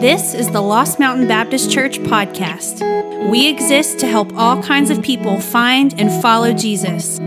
[0.00, 2.80] This is the Lost Mountain Baptist Church podcast.
[3.28, 7.18] We exist to help all kinds of people find and follow Jesus.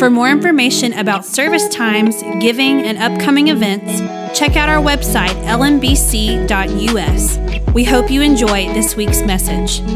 [0.00, 4.00] For more information about service times, giving, and upcoming events,
[4.36, 7.38] check out our website, lmbc.us.
[7.72, 9.86] We hope you enjoy this week's message.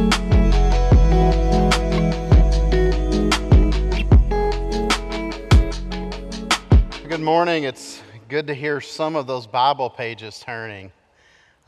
[7.09, 7.65] Good morning.
[7.65, 10.93] It's good to hear some of those Bible pages turning.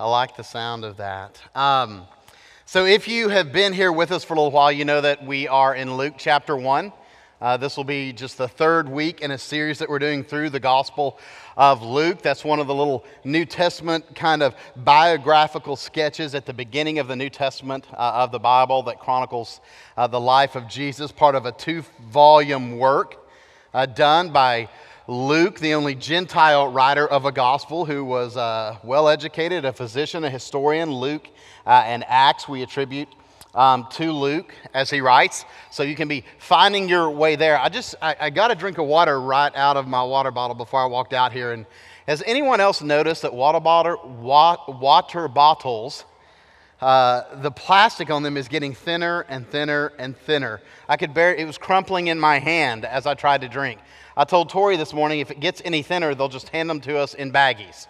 [0.02, 1.40] I like the sound of that.
[1.54, 2.08] Um,
[2.64, 5.24] so, if you have been here with us for a little while, you know that
[5.24, 6.92] we are in Luke chapter 1.
[7.40, 10.50] Uh, this will be just the third week in a series that we're doing through
[10.50, 11.20] the Gospel
[11.56, 12.20] of Luke.
[12.20, 17.06] That's one of the little New Testament kind of biographical sketches at the beginning of
[17.06, 19.60] the New Testament uh, of the Bible that chronicles
[19.96, 23.24] uh, the life of Jesus, part of a two volume work
[23.72, 24.68] uh, done by
[25.08, 30.22] Luke, the only Gentile writer of a gospel who was uh, well educated, a physician,
[30.22, 30.92] a historian.
[30.92, 31.28] Luke
[31.66, 33.08] uh, and Acts we attribute
[33.52, 35.44] um, to Luke as he writes.
[35.72, 37.58] So you can be finding your way there.
[37.58, 40.54] I just, I, I got a drink of water right out of my water bottle
[40.54, 41.50] before I walked out here.
[41.50, 41.66] And
[42.06, 43.98] has anyone else noticed that water, bottle,
[44.80, 46.04] water bottles,
[46.80, 50.60] uh, the plastic on them is getting thinner and thinner and thinner?
[50.88, 53.80] I could bear, it was crumpling in my hand as I tried to drink.
[54.14, 56.98] I told Tori this morning if it gets any thinner, they'll just hand them to
[56.98, 57.86] us in baggies.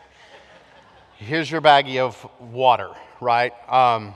[1.16, 3.52] Here's your baggie of water, right?
[3.68, 4.14] Um,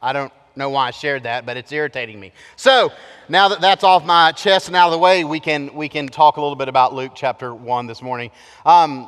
[0.00, 2.32] I don't know why I shared that, but it's irritating me.
[2.56, 2.92] So
[3.28, 6.08] now that that's off my chest and out of the way, we can, we can
[6.08, 8.30] talk a little bit about Luke chapter 1 this morning.
[8.64, 9.02] Um,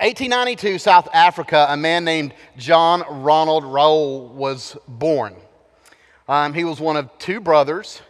[0.00, 5.36] 1892, South Africa, a man named John Ronald Reuel was born.
[6.28, 8.02] Um, he was one of two brothers,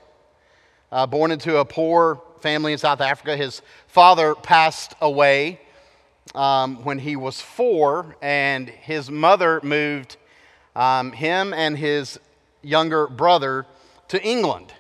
[0.90, 3.36] uh, born into a poor family in South Africa.
[3.36, 5.60] His father passed away
[6.34, 10.16] um, when he was four, and his mother moved
[10.74, 12.18] um, him and his
[12.62, 13.67] younger brother
[14.08, 14.72] to England.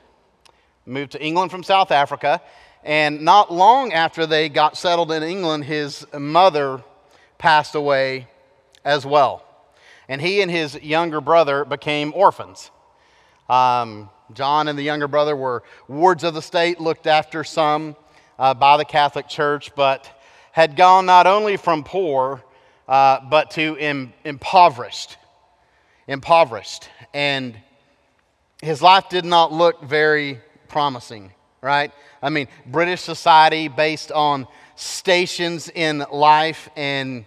[0.84, 2.42] Moved to England from South Africa,
[2.82, 6.82] and not long after they got settled in England, his mother
[7.38, 8.26] passed away
[8.84, 9.44] as well.
[10.08, 12.70] And he and his younger brother became orphans.
[13.48, 17.96] Um, John and the younger brother were wards of the state, looked after some
[18.38, 20.08] uh, by the Catholic Church, but
[20.52, 22.42] had gone not only from poor,
[22.88, 25.16] uh, but to Im- impoverished.
[26.06, 26.88] Impoverished.
[27.14, 27.56] And
[28.60, 31.92] his life did not look very promising, right?
[32.22, 37.24] I mean, British society based on stations in life, and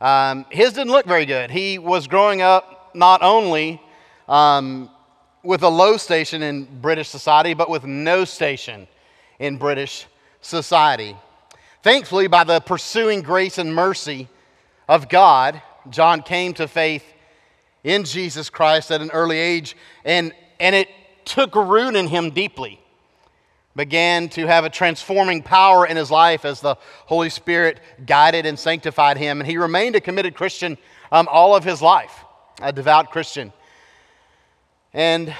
[0.00, 1.50] um, his didn't look very good.
[1.50, 3.80] He was growing up not only
[4.28, 4.90] um,
[5.42, 8.86] with a low station in British society, but with no station
[9.38, 10.06] in British
[10.40, 11.16] society.
[11.82, 14.28] Thankfully, by the pursuing grace and mercy
[14.88, 15.60] of God,
[15.90, 17.04] John came to faith
[17.82, 20.88] in Jesus Christ at an early age, and, and it
[21.24, 22.78] took root in him deeply.
[23.74, 26.76] Began to have a transforming power in his life as the
[27.06, 29.40] Holy Spirit guided and sanctified him.
[29.40, 30.76] And he remained a committed Christian
[31.10, 32.12] um, all of his life,
[32.60, 33.50] a devout Christian.
[34.94, 35.34] And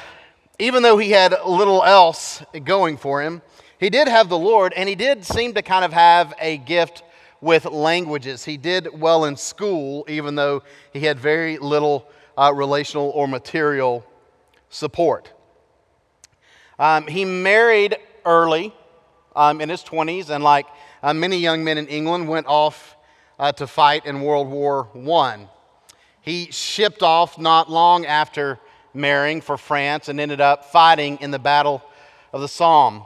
[0.59, 3.43] even though he had little else going for him,
[3.79, 7.03] he did have the Lord, and he did seem to kind of have a gift
[7.41, 8.45] with languages.
[8.45, 10.63] He did well in school, even though
[10.93, 12.09] he had very little
[12.39, 14.07] uh, relational or material
[14.71, 15.33] support.
[16.79, 18.73] Um, he married early
[19.35, 20.67] um, in his 20s, and like
[21.03, 22.97] uh, many young men in England, went off
[23.39, 25.49] uh, to fight in World War I.
[26.21, 28.61] He shipped off not long after
[28.95, 31.83] marrying for France and ended up fighting in the Battle
[32.33, 33.05] of the Somme.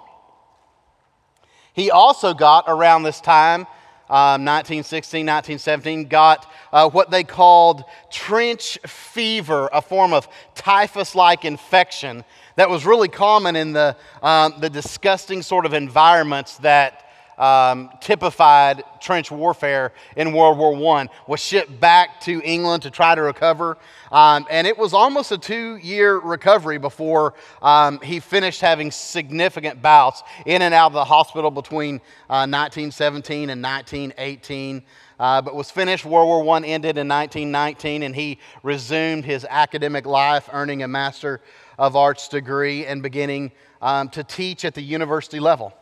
[1.72, 3.62] He also got around this time,
[4.08, 11.44] um, 1916, 1917, got uh, what they called trench fever, a form of typhus like
[11.44, 12.24] infection
[12.56, 17.05] that was really common in the, um, the disgusting sort of environments that
[17.38, 23.14] um, typified trench warfare in World War I, was shipped back to England to try
[23.14, 23.76] to recover.
[24.10, 29.82] Um, and it was almost a two year recovery before um, he finished having significant
[29.82, 31.96] bouts in and out of the hospital between
[32.28, 34.82] uh, 1917 and 1918.
[35.18, 36.04] Uh, but was finished.
[36.04, 41.40] World War I ended in 1919, and he resumed his academic life, earning a Master
[41.78, 45.72] of Arts degree and beginning um, to teach at the university level.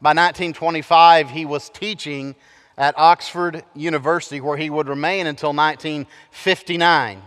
[0.00, 2.34] By 1925, he was teaching
[2.76, 7.22] at Oxford University, where he would remain until 1959.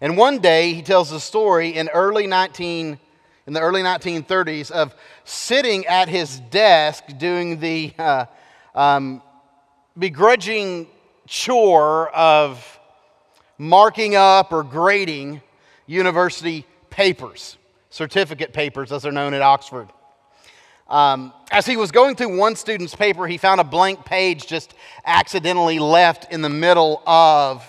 [0.00, 2.98] And one day, he tells a story in early 19,
[3.46, 4.94] in the early 1930s of
[5.24, 8.24] sitting at his desk doing the uh,
[8.74, 9.22] um,
[9.98, 10.86] begrudging
[11.26, 12.80] chore of
[13.58, 15.42] marking up or grading
[15.86, 17.58] university papers,
[17.90, 19.88] certificate papers, as they're known at Oxford.
[20.88, 24.74] Um, as he was going through one student's paper, he found a blank page just
[25.06, 27.66] accidentally left in the middle of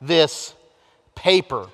[0.00, 0.54] this
[1.14, 1.68] paper.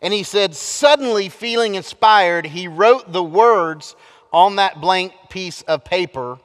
[0.00, 3.94] And he said, suddenly feeling inspired, he wrote the words
[4.32, 6.38] on that blank piece of paper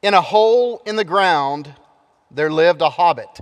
[0.00, 1.72] In a hole in the ground,
[2.30, 3.40] there lived a hobbit.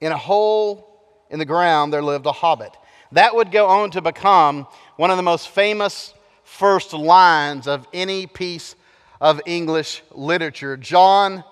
[0.00, 0.88] In a hole
[1.28, 2.74] in the ground, there lived a hobbit.
[3.12, 6.14] That would go on to become one of the most famous
[6.48, 8.74] first lines of any piece
[9.20, 10.76] of English literature.
[10.76, 11.44] John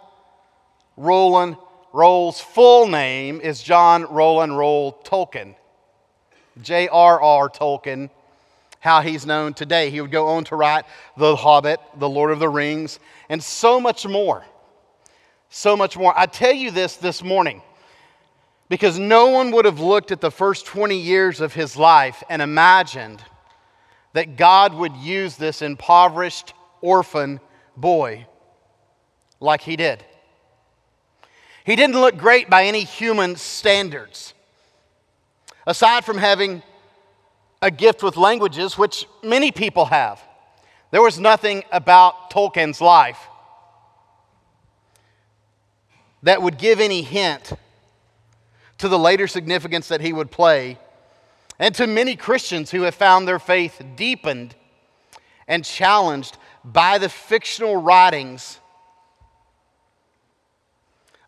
[0.96, 1.58] Ronald
[1.93, 5.54] Reuel's full name is John Ronald Reuel Tolkien.
[6.60, 7.50] J.R.R.
[7.50, 8.08] Tolkien,
[8.81, 9.90] how he's known today.
[9.90, 12.98] He would go on to write The Hobbit, The Lord of the Rings,
[13.28, 14.44] and so much more.
[15.50, 16.14] So much more.
[16.16, 17.62] I tell you this this morning
[18.70, 22.40] because no one would have looked at the first 20 years of his life and
[22.40, 23.22] imagined
[24.16, 27.38] that God would use this impoverished orphan
[27.76, 28.26] boy
[29.40, 30.02] like he did.
[31.66, 34.32] He didn't look great by any human standards.
[35.66, 36.62] Aside from having
[37.60, 40.19] a gift with languages, which many people have,
[40.92, 43.20] there was nothing about Tolkien's life
[46.22, 47.52] that would give any hint
[48.78, 50.78] to the later significance that he would play,
[51.58, 54.55] and to many Christians who have found their faith deepened
[55.49, 58.58] and challenged by the fictional writings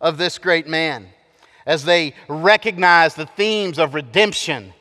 [0.00, 1.08] of this great man
[1.66, 4.72] as they recognize the themes of redemption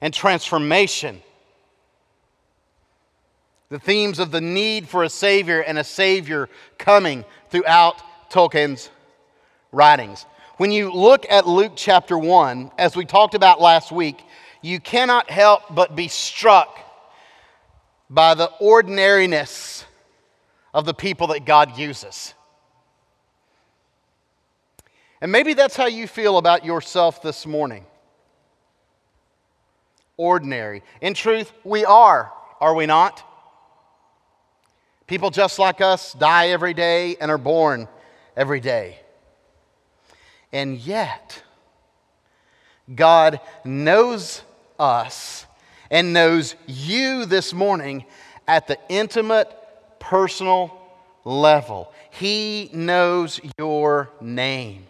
[0.00, 1.20] and transformation,
[3.68, 8.90] the themes of the need for a Savior and a Savior coming throughout Tolkien's
[9.70, 10.24] writings.
[10.60, 14.22] When you look at Luke chapter 1, as we talked about last week,
[14.60, 16.78] you cannot help but be struck
[18.10, 19.86] by the ordinariness
[20.74, 22.34] of the people that God uses.
[25.22, 27.86] And maybe that's how you feel about yourself this morning.
[30.18, 30.82] Ordinary.
[31.00, 32.30] In truth, we are,
[32.60, 33.26] are we not?
[35.06, 37.88] People just like us die every day and are born
[38.36, 38.98] every day.
[40.52, 41.42] And yet,
[42.94, 44.42] God knows
[44.78, 45.46] us
[45.90, 48.04] and knows you this morning
[48.48, 49.48] at the intimate,
[49.98, 50.76] personal
[51.24, 51.92] level.
[52.10, 54.86] He knows your name.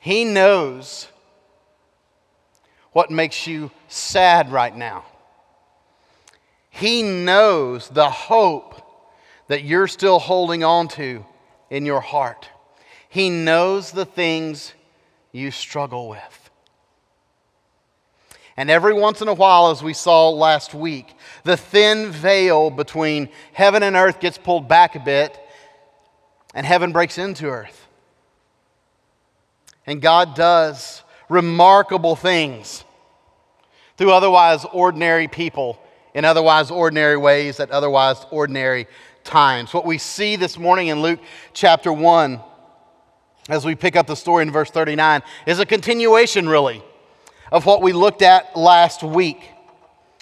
[0.00, 1.08] He knows
[2.92, 5.04] what makes you sad right now.
[6.70, 8.74] He knows the hope
[9.48, 11.24] that you're still holding on to
[11.70, 12.48] in your heart.
[13.08, 14.74] He knows the things
[15.32, 16.50] you struggle with.
[18.56, 21.14] And every once in a while, as we saw last week,
[21.44, 25.38] the thin veil between heaven and earth gets pulled back a bit,
[26.54, 27.86] and heaven breaks into earth.
[29.86, 32.84] And God does remarkable things
[33.96, 35.80] through otherwise ordinary people
[36.14, 38.88] in otherwise ordinary ways at otherwise ordinary
[39.22, 39.72] times.
[39.72, 41.20] What we see this morning in Luke
[41.52, 42.40] chapter 1,
[43.48, 46.82] as we pick up the story in verse 39, is a continuation, really,
[47.50, 49.50] of what we looked at last week.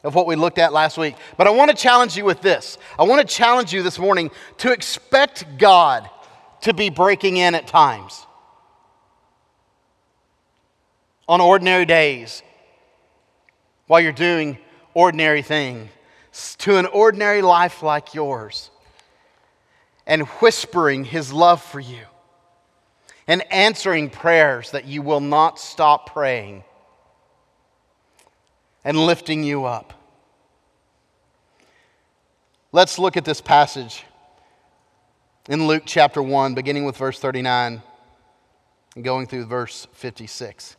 [0.04, 1.16] Of what we looked at last week.
[1.36, 2.78] But I want to challenge you with this.
[2.96, 6.08] I want to challenge you this morning to expect God
[6.60, 8.24] to be breaking in at times
[11.28, 12.44] on ordinary days
[13.88, 14.58] while you're doing
[14.94, 15.90] ordinary things
[16.58, 18.70] to an ordinary life like yours
[20.06, 22.04] and whispering his love for you
[23.26, 26.64] and answering prayers that you will not stop praying
[28.84, 29.92] and lifting you up.
[32.72, 34.04] Let's look at this passage
[35.48, 37.82] in Luke chapter 1, beginning with verse 39
[38.94, 40.76] and going through verse 56.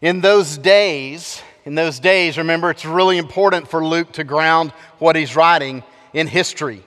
[0.00, 5.14] In those days, in those days, remember, it's really important for Luke to ground what
[5.14, 6.82] he's writing in history.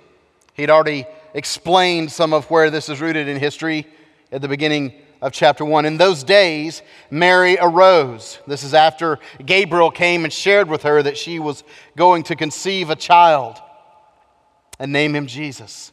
[0.53, 3.85] He'd already explained some of where this is rooted in history
[4.31, 5.85] at the beginning of chapter 1.
[5.85, 8.39] In those days, Mary arose.
[8.47, 11.63] This is after Gabriel came and shared with her that she was
[11.95, 13.61] going to conceive a child
[14.79, 15.91] and name him Jesus.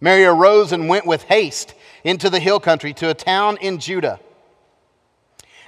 [0.00, 1.74] Mary arose and went with haste
[2.04, 4.20] into the hill country to a town in Judah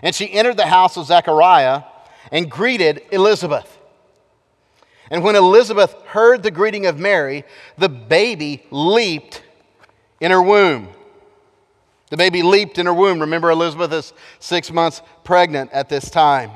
[0.03, 1.85] and she entered the house of Zechariah
[2.31, 3.79] and greeted Elizabeth.
[5.13, 7.45] And when Elizabeth heard the greeting of Mary,
[7.77, 9.43] the baby leaped
[10.21, 10.89] in her womb.
[12.09, 13.21] The baby leaped in her womb.
[13.21, 16.51] Remember, Elizabeth is six months pregnant at this time.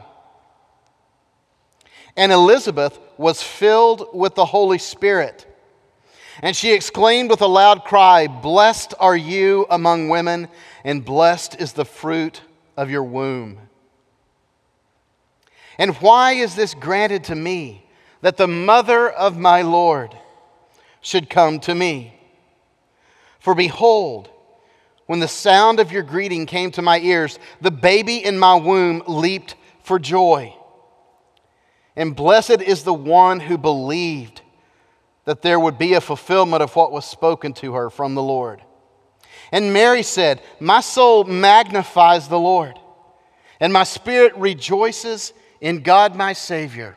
[2.17, 5.47] And Elizabeth was filled with the Holy Spirit.
[6.41, 10.49] And she exclaimed with a loud cry, Blessed are you among women,
[10.83, 12.41] and blessed is the fruit
[12.75, 13.59] of your womb.
[15.79, 17.86] And why is this granted to me,
[18.21, 20.17] that the mother of my Lord
[21.01, 22.19] should come to me?
[23.39, 24.31] For behold,
[25.07, 29.03] when the sound of your greeting came to my ears, the baby in my womb
[29.07, 30.55] leaped for joy.
[31.95, 34.43] And blessed is the one who believed
[35.25, 38.63] that there would be a fulfillment of what was spoken to her from the Lord.
[39.53, 42.79] And Mary said, My soul magnifies the Lord,
[43.61, 46.97] and my spirit rejoices in God my Savior,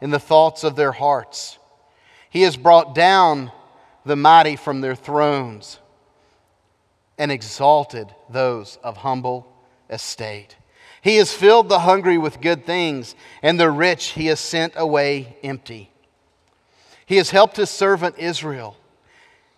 [0.00, 1.58] in the thoughts of their hearts.
[2.30, 3.52] He has brought down
[4.04, 5.78] the mighty from their thrones
[7.18, 9.52] and exalted those of humble
[9.90, 10.56] estate.
[11.00, 15.36] He has filled the hungry with good things, and the rich he has sent away
[15.42, 15.90] empty.
[17.06, 18.76] He has helped his servant Israel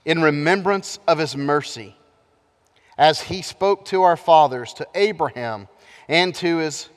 [0.04, 1.96] in remembrance of his mercy,
[2.96, 5.68] as he spoke to our fathers, to Abraham,
[6.08, 6.88] and to his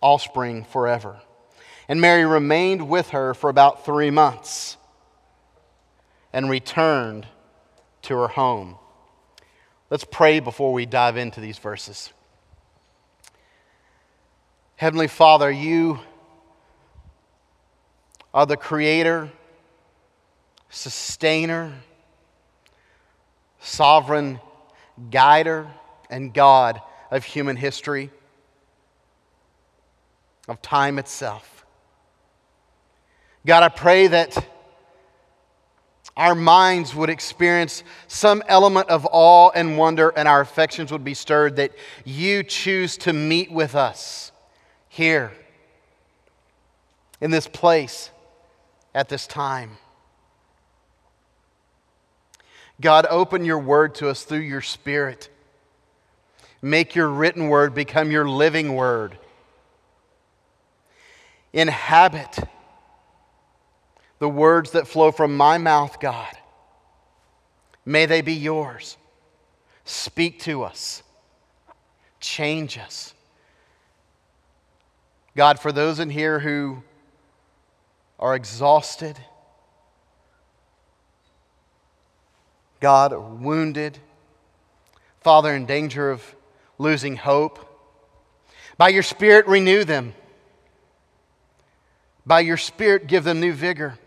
[0.00, 1.20] offspring forever.
[1.92, 4.78] And Mary remained with her for about three months
[6.32, 7.26] and returned
[8.00, 8.76] to her home.
[9.90, 12.10] Let's pray before we dive into these verses.
[14.76, 15.98] Heavenly Father, you
[18.32, 19.30] are the creator,
[20.70, 21.74] sustainer,
[23.60, 24.40] sovereign
[25.10, 25.68] guider,
[26.08, 26.80] and God
[27.10, 28.10] of human history,
[30.48, 31.51] of time itself.
[33.44, 34.46] God, I pray that
[36.16, 41.14] our minds would experience some element of awe and wonder, and our affections would be
[41.14, 41.72] stirred that
[42.04, 44.30] you choose to meet with us
[44.88, 45.32] here
[47.20, 48.10] in this place
[48.94, 49.78] at this time.
[52.80, 55.30] God, open your word to us through your spirit.
[56.60, 59.16] Make your written word become your living word.
[61.52, 62.38] Inhabit
[64.22, 66.32] the words that flow from my mouth, God.
[67.84, 68.96] May they be yours.
[69.84, 71.02] Speak to us,
[72.20, 73.14] change us.
[75.36, 76.84] God, for those in here who
[78.20, 79.18] are exhausted,
[82.78, 83.12] God,
[83.42, 83.98] wounded,
[85.20, 86.36] Father, in danger of
[86.78, 87.58] losing hope,
[88.78, 90.14] by your Spirit, renew them.
[92.24, 93.98] By your Spirit, give them new vigor.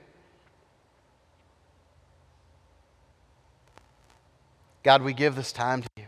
[4.85, 6.05] God, we give this time to you.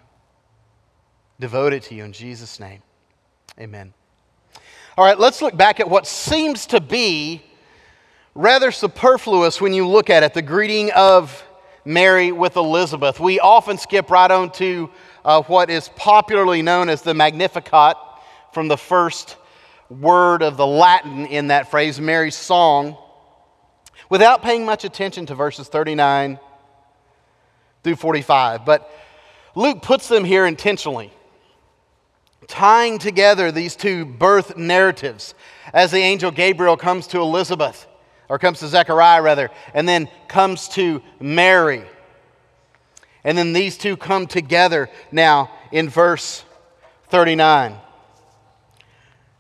[1.40, 2.84] Devote it to you in Jesus' name.
[3.60, 3.92] Amen.
[4.96, 7.42] All right, let's look back at what seems to be
[8.36, 11.44] rather superfluous when you look at it the greeting of
[11.86, 13.20] Mary with Elizabeth.
[13.20, 14.92] We often skip right on to
[15.26, 17.98] uh, what is popularly known as the Magnificat
[18.54, 19.38] from the first
[19.90, 22.96] word of the Latin in that phrase, Mary's song,
[24.08, 26.38] without paying much attention to verses 39
[27.88, 28.66] through 45.
[28.66, 28.92] But
[29.56, 31.14] Luke puts them here intentionally,
[32.48, 35.34] tying together these two birth narratives
[35.74, 37.88] as the angel Gabriel comes to Elizabeth,
[38.28, 41.86] or comes to Zechariah rather, and then comes to Mary.
[43.24, 46.44] And then these two come together now in verse
[47.08, 47.78] 39.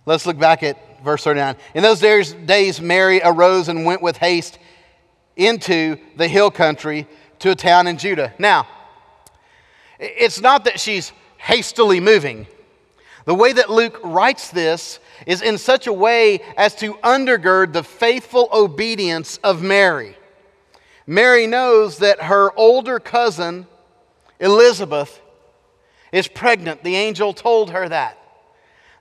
[0.05, 1.57] Let's look back at verse 39.
[1.73, 4.57] In those days, Mary arose and went with haste
[5.35, 7.07] into the hill country
[7.39, 8.33] to a town in Judah.
[8.39, 8.67] Now,
[9.99, 12.47] it's not that she's hastily moving.
[13.25, 17.83] The way that Luke writes this is in such a way as to undergird the
[17.83, 20.15] faithful obedience of Mary.
[21.05, 23.67] Mary knows that her older cousin,
[24.39, 25.21] Elizabeth,
[26.11, 26.83] is pregnant.
[26.83, 28.17] The angel told her that.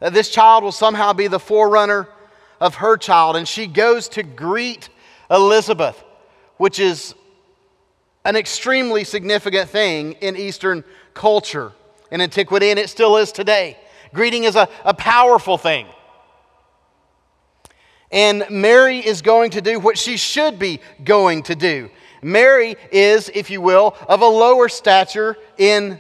[0.01, 2.09] That this child will somehow be the forerunner
[2.61, 3.37] of her child.
[3.37, 4.89] And she goes to greet
[5.31, 6.03] Elizabeth,
[6.57, 7.15] which is
[8.27, 11.73] an extremely significant thing in Eastern culture.
[12.11, 13.77] in antiquity, and it still is today.
[14.15, 15.87] Greeting is a, a powerful thing.
[18.13, 21.91] And Mary is going to do what she should be going to do.
[22.23, 25.99] Mary is, if you will, of a lower stature in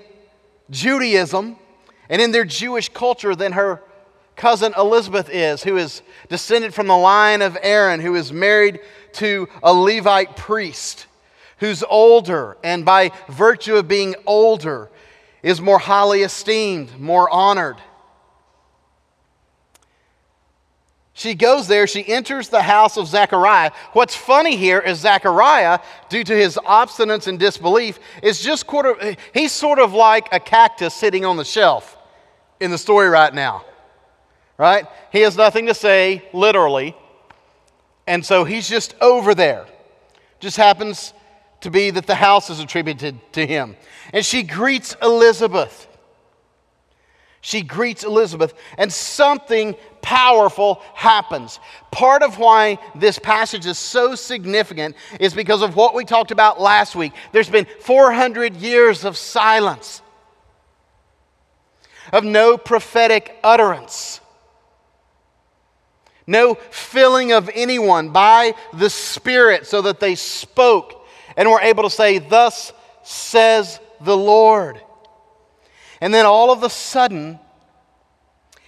[0.71, 1.57] Judaism
[2.09, 3.83] and in their Jewish culture than her
[4.37, 8.81] cousin Elizabeth is, who is descended from the line of Aaron, who is married
[9.15, 11.06] to a Levite priest,
[11.59, 14.91] who's older, and by virtue of being older,
[15.43, 17.77] is more highly esteemed, more honored.
[21.13, 23.71] She goes there, she enters the house of Zechariah.
[23.95, 25.79] What's funny here is Zechariah,
[26.11, 30.93] due to his obstinance and disbelief, is just quarter, he's sort of like a cactus
[30.93, 31.97] sitting on the shelf
[32.61, 33.65] in the story right now.
[34.59, 34.87] Right?
[35.11, 36.95] He has nothing to say, literally.
[38.07, 39.67] And so he's just over there.
[40.39, 41.15] Just happens
[41.61, 43.77] to be that the house is attributed to him.
[44.13, 45.89] And she greets Elizabeth.
[47.47, 51.61] She greets Elizabeth, and something powerful happens.
[51.93, 56.61] Part of why this passage is so significant is because of what we talked about
[56.61, 57.13] last week.
[57.31, 60.03] There's been 400 years of silence,
[62.13, 64.21] of no prophetic utterance,
[66.27, 70.96] no filling of anyone by the Spirit so that they spoke
[71.37, 74.81] and we're able to say, Thus says the Lord.
[76.01, 77.39] And then all of a sudden,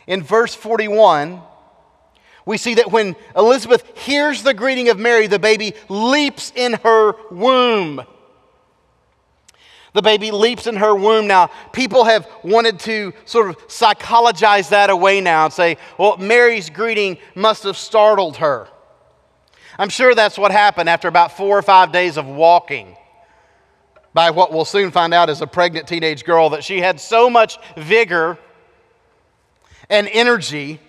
[0.07, 1.43] in verse 41,
[2.47, 7.15] we see that when Elizabeth hears the greeting of Mary, the baby leaps in her
[7.31, 8.03] womb.
[9.93, 11.27] The baby leaps in her womb.
[11.27, 16.71] Now, people have wanted to sort of psychologize that away now and say, well, Mary's
[16.71, 18.69] greeting must have startled her.
[19.79, 22.97] I'm sure that's what happened after about four or five days of walking
[24.13, 27.31] by what we'll soon find out is a pregnant teenage girl, that she had so
[27.31, 28.37] much vigor
[29.89, 30.81] and energy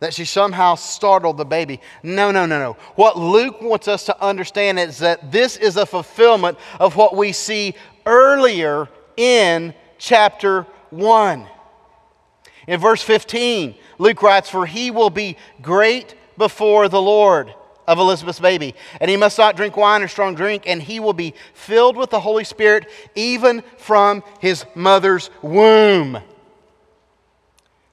[0.00, 1.80] that she somehow startled the baby.
[2.02, 2.76] No, no, no, no.
[2.94, 7.32] What Luke wants us to understand is that this is a fulfillment of what we
[7.32, 7.74] see
[8.06, 11.46] earlier in chapter 1.
[12.66, 17.54] In verse 15, Luke writes, For he will be great before the Lord
[17.86, 18.74] of Elizabeth's baby.
[19.00, 22.10] And he must not drink wine or strong drink, and he will be filled with
[22.10, 26.18] the Holy Spirit even from his mother's womb.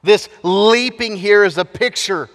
[0.03, 2.29] This leaping here is a picture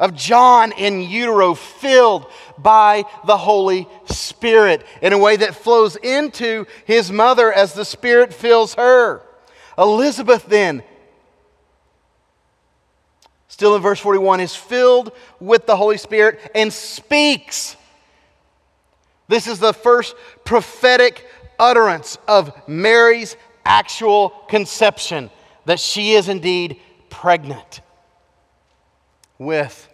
[0.00, 2.26] of John in utero filled
[2.58, 8.34] by the Holy Spirit in a way that flows into his mother as the Spirit
[8.34, 9.22] fills her.
[9.78, 10.82] Elizabeth then
[13.56, 17.74] still in verse 41, is filled with the Holy Spirit and speaks.
[19.28, 20.14] This is the first
[20.44, 21.26] prophetic
[21.58, 25.30] utterance of Mary's actual conception
[25.64, 27.80] that she is indeed pregnant
[29.38, 29.88] with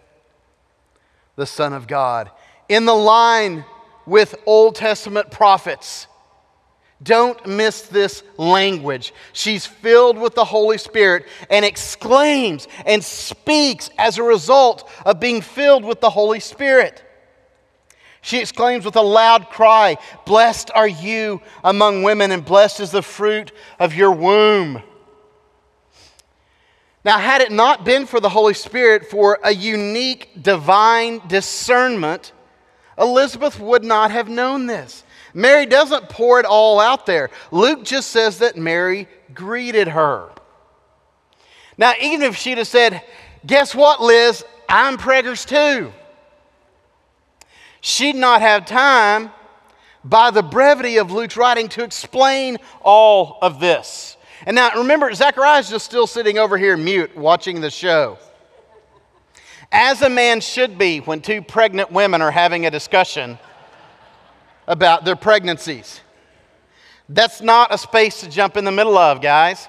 [1.37, 2.31] the Son of God.
[2.67, 3.63] In the line
[4.05, 6.07] with Old Testament prophets,
[7.03, 9.13] don't miss this language.
[9.33, 15.41] She's filled with the Holy Spirit and exclaims and speaks as a result of being
[15.41, 17.03] filled with the Holy Spirit.
[18.21, 23.01] She exclaims with a loud cry, Blessed are you among women, and blessed is the
[23.01, 24.81] fruit of your womb.
[27.03, 32.31] Now, had it not been for the Holy Spirit for a unique divine discernment,
[32.97, 35.03] Elizabeth would not have known this.
[35.33, 37.29] Mary doesn't pour it all out there.
[37.51, 40.29] Luke just says that Mary greeted her.
[41.77, 43.01] Now, even if she'd have said,
[43.45, 44.45] Guess what, Liz?
[44.69, 45.91] I'm preggers too.
[47.81, 49.31] She'd not have time
[50.05, 54.17] by the brevity of Luke's writing to explain all of this.
[54.45, 58.17] And now remember, Zechariah's just still sitting over here mute watching the show.
[59.71, 63.39] As a man should be when two pregnant women are having a discussion
[64.67, 66.01] about their pregnancies.
[67.09, 69.67] That's not a space to jump in the middle of, guys.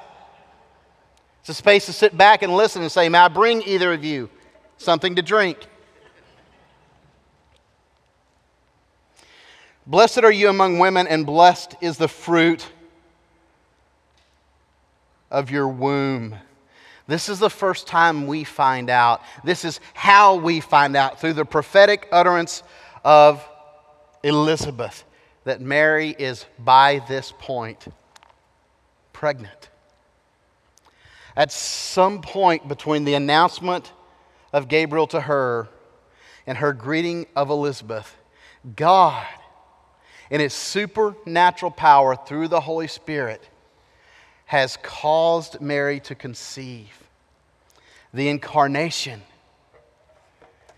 [1.40, 4.04] It's a space to sit back and listen and say, May I bring either of
[4.04, 4.30] you
[4.78, 5.59] something to drink?
[9.87, 12.66] Blessed are you among women, and blessed is the fruit
[15.30, 16.37] of your womb.
[17.07, 19.20] This is the first time we find out.
[19.42, 22.62] This is how we find out through the prophetic utterance
[23.04, 23.46] of
[24.25, 25.05] Elizabeth
[25.45, 27.87] that Mary is by this point
[29.13, 29.69] pregnant.
[31.37, 33.93] At some point between the announcement
[34.53, 35.69] of Gabriel to her
[36.47, 38.17] and her greeting of Elizabeth,
[38.75, 39.27] God,
[40.31, 43.47] in its supernatural power through the Holy Spirit,
[44.47, 47.03] has caused Mary to conceive.
[48.15, 49.23] The incarnation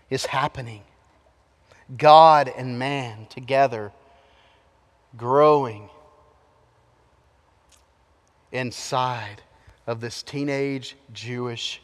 [0.09, 0.83] is happening.
[1.95, 3.91] God and man together
[5.15, 5.89] growing
[8.51, 9.41] inside
[9.85, 11.81] of this teenage Jewish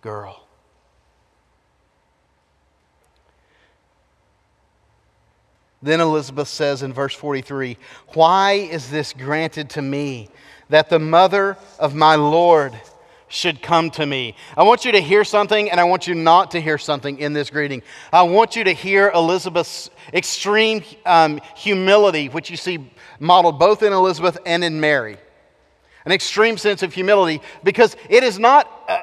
[0.00, 0.46] girl.
[5.82, 7.76] Then Elizabeth says in verse 43
[8.08, 10.28] Why is this granted to me
[10.68, 12.78] that the mother of my Lord
[13.30, 14.34] should come to me?
[14.56, 17.32] I want you to hear something, and I want you not to hear something in
[17.32, 17.82] this greeting.
[18.12, 23.92] I want you to hear Elizabeth's extreme um, humility, which you see modeled both in
[23.92, 25.16] Elizabeth and in Mary.
[26.04, 29.00] An extreme sense of humility, because it is not uh,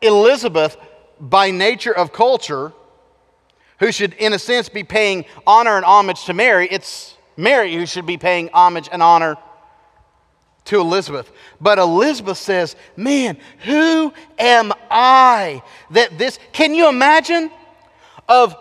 [0.00, 0.76] Elizabeth
[1.20, 2.72] by nature of culture
[3.80, 6.68] who should, in a sense, be paying honor and homage to Mary.
[6.70, 9.36] It's Mary who should be paying homage and honor
[10.68, 11.32] to Elizabeth.
[11.60, 16.38] But Elizabeth says, Man, who am I that this.
[16.52, 17.50] Can you imagine?
[18.28, 18.54] Of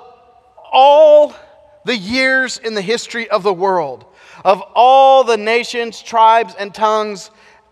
[0.71, 1.35] all
[1.83, 4.05] the years in the history of the world,
[4.45, 7.29] of all the nations, tribes, and tongues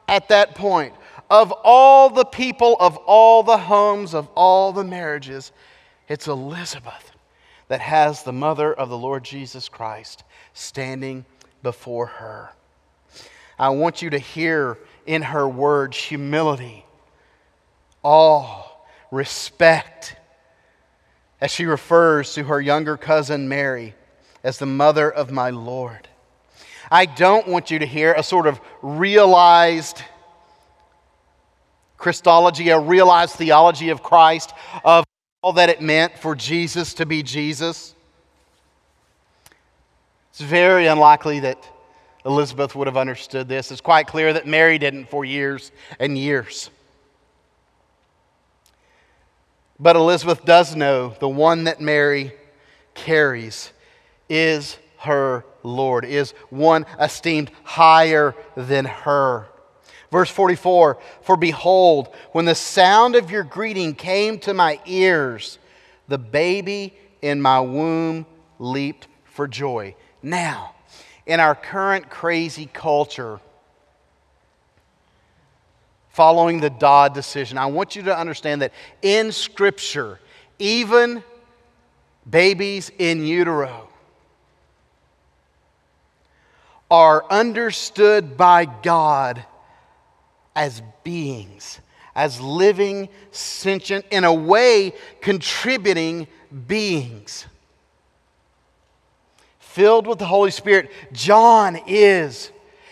[0.10, 0.94] at that point,
[1.30, 5.54] of all the people, of all the homes, of all the marriages,
[6.10, 7.12] it's Elizabeth
[7.70, 11.26] that has the mother of the Lord Jesus Christ standing
[11.64, 12.55] before her.
[13.58, 16.86] I want you to hear in her words humility,
[18.04, 18.64] awe,
[19.12, 20.16] respect,
[21.40, 23.94] as she refers to her younger cousin Mary
[24.44, 26.08] as the mother of my Lord.
[26.92, 30.02] I don't want you to hear a sort of realized
[31.98, 35.06] Christology, a realized theology of Christ, of
[35.42, 37.94] all that it meant for Jesus to be Jesus?
[40.32, 41.64] It's very unlikely that
[42.26, 43.72] Elizabeth would have understood this.
[43.72, 46.70] It's quite clear that Mary didn't for years and years.
[49.80, 52.34] But Elizabeth does know the one that Mary
[52.94, 53.72] carries
[54.30, 59.48] is her Lord, is one esteemed higher than her.
[60.12, 65.60] Verse 44 For behold, when the sound of your greeting came to my ears,
[66.08, 68.26] the baby in my womb
[68.60, 69.96] leaped for joy.
[70.22, 70.75] Now,
[71.26, 73.40] in our current crazy culture,
[76.10, 80.20] following the Dobbs decision, I want you to understand that in Scripture,
[80.60, 81.24] even
[82.30, 83.90] babies in utero
[86.90, 89.44] are understood by God
[90.56, 91.80] as beings,
[92.16, 96.28] as living, sentient, in a way, contributing
[96.68, 97.46] beings.
[99.76, 102.50] Filled with the Holy Spirit, John is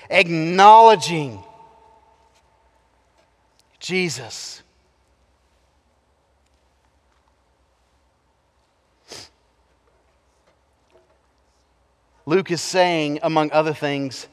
[0.09, 1.41] acknowledging
[3.79, 4.61] Jesus.
[12.25, 14.27] Luke is saying, among other things,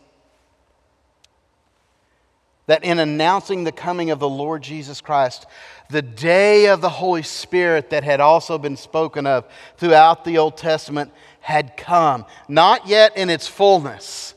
[2.67, 5.47] that in announcing the coming of the Lord Jesus Christ,
[5.89, 9.45] the day of the Holy Spirit that had also been spoken of
[9.77, 14.35] throughout the Old Testament had come, not yet in its fullness,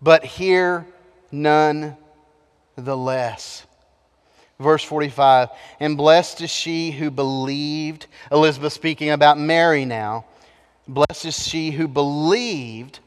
[0.00, 0.86] but here
[1.30, 1.96] none
[2.76, 3.66] the less.
[4.58, 5.48] Verse 45
[5.80, 10.24] And blessed is she who believed, Elizabeth speaking about Mary now.
[10.88, 13.00] Blessed is she who believed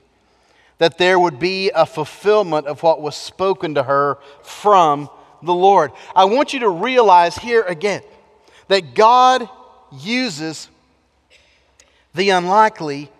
[0.79, 5.09] that there would be a fulfillment of what was spoken to her from
[5.41, 5.91] the Lord.
[6.15, 8.01] I want you to realize here again
[8.67, 9.47] that God
[9.91, 10.69] uses
[12.13, 13.11] the unlikely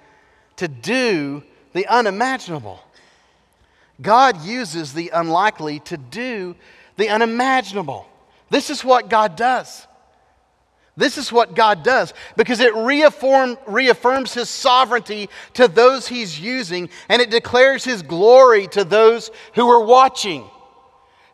[0.58, 2.80] to do the unimaginable.
[4.02, 6.56] God uses the unlikely to do
[6.98, 8.08] the unimaginable.
[8.50, 9.88] This is what God does.
[10.98, 16.90] This is what God does because it reaffirm, reaffirms His sovereignty to those He's using
[17.08, 20.44] and it declares His glory to those who are watching.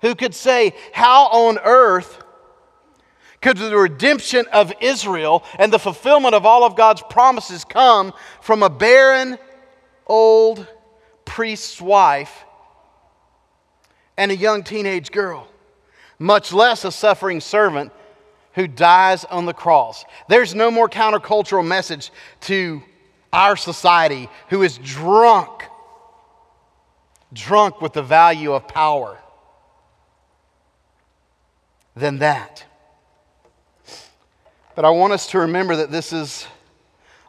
[0.01, 2.21] Who could say, How on earth
[3.45, 8.63] could the redemption of Israel and the fulfillment of all of God's promises come from
[8.63, 9.37] a barren,
[10.07, 10.65] old
[11.25, 12.43] priest's wife
[14.17, 15.47] and a young teenage girl,
[16.17, 17.91] much less a suffering servant?
[18.53, 20.05] who dies on the cross.
[20.29, 22.09] There's no more countercultural message
[22.41, 22.81] to
[23.33, 25.65] our society who is drunk,
[27.33, 29.19] drunk with the value of power
[31.97, 32.63] than that.
[34.75, 36.45] But I want us to remember that this has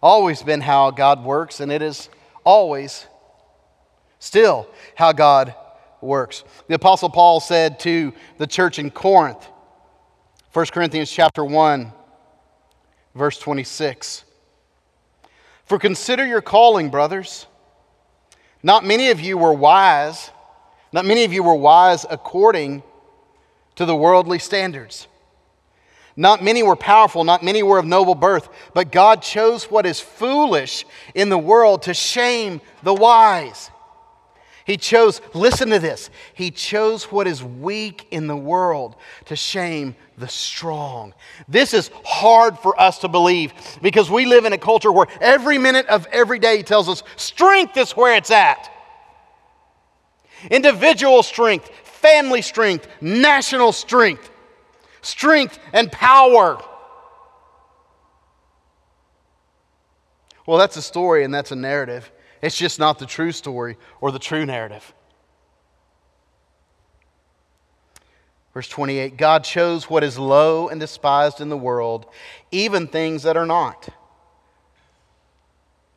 [0.03, 2.09] always been how God works, and it is
[2.45, 3.07] always,
[4.19, 5.55] still how God
[6.01, 6.43] works.
[6.67, 9.49] The apostle Paul said to the church in Corinth,
[10.53, 11.93] 1 Corinthians chapter 1,
[13.15, 14.25] verse 26.
[15.67, 17.47] For consider your calling, brothers.
[18.63, 20.31] Not many of you were wise,
[20.93, 22.83] not many of you were wise according
[23.77, 25.07] to the worldly standards.
[26.17, 30.01] Not many were powerful, not many were of noble birth, but God chose what is
[30.01, 33.71] foolish in the world to shame the wise.
[34.65, 39.95] He chose, listen to this, He chose what is weak in the world to shame
[40.19, 41.15] the strong.
[41.47, 45.59] This is hard for us to believe because we live in a culture where every
[45.59, 48.69] minute of every day tells us strength is where it's at.
[50.51, 54.31] Individual strength, family strength, national strength,
[55.07, 56.61] strength and power.
[60.47, 62.11] Well, that's a story and that's a narrative.
[62.43, 64.93] It's just not the true story or the true narrative.
[68.53, 72.07] Verse 28 God chose what is low and despised in the world,
[72.51, 73.89] even things that are not,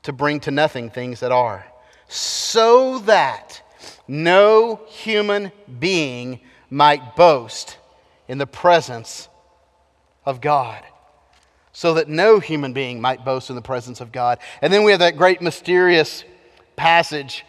[0.04, 1.65] to bring to nothing things that are,
[2.08, 3.62] so that
[4.08, 7.79] no human being might boast
[8.30, 9.28] in the presence
[10.26, 10.86] of God
[11.74, 14.39] so that no human being might boast in the presence of God.
[14.62, 16.24] And then we have that great mysterious
[16.76, 17.46] passage,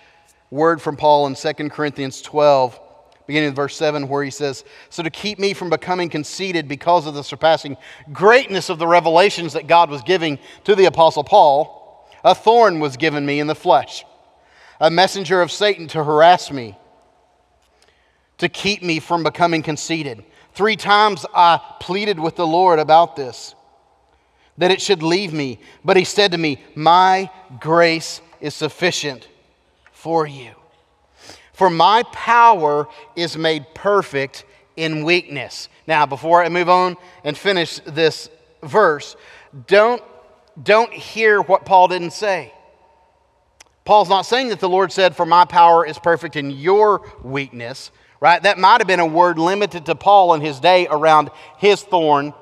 [0.50, 2.78] word from Paul in 2 Corinthians 12,
[3.26, 7.06] beginning with verse 7, where he says, So to keep me from becoming conceited because
[7.06, 7.76] of the surpassing
[8.12, 12.96] greatness of the revelations that God was giving to the Apostle Paul, a thorn was
[12.96, 14.04] given me in the flesh,
[14.80, 16.78] a messenger of Satan to harass me,
[18.38, 20.24] to keep me from becoming conceited.
[20.54, 23.54] Three times I pleaded with the Lord about this
[24.58, 25.58] that it should leave me.
[25.84, 29.28] But he said to me, My grace is sufficient
[29.90, 30.52] for you.
[31.52, 34.44] For my power is made perfect
[34.76, 35.68] in weakness.
[35.86, 38.30] Now, before I move on and finish this
[38.62, 39.16] verse,
[39.66, 40.02] don't,
[40.62, 42.52] don't hear what Paul didn't say.
[43.84, 47.90] Paul's not saying that the Lord said, For my power is perfect in your weakness,
[48.20, 48.42] right?
[48.42, 52.34] That might have been a word limited to Paul in his day around his thorn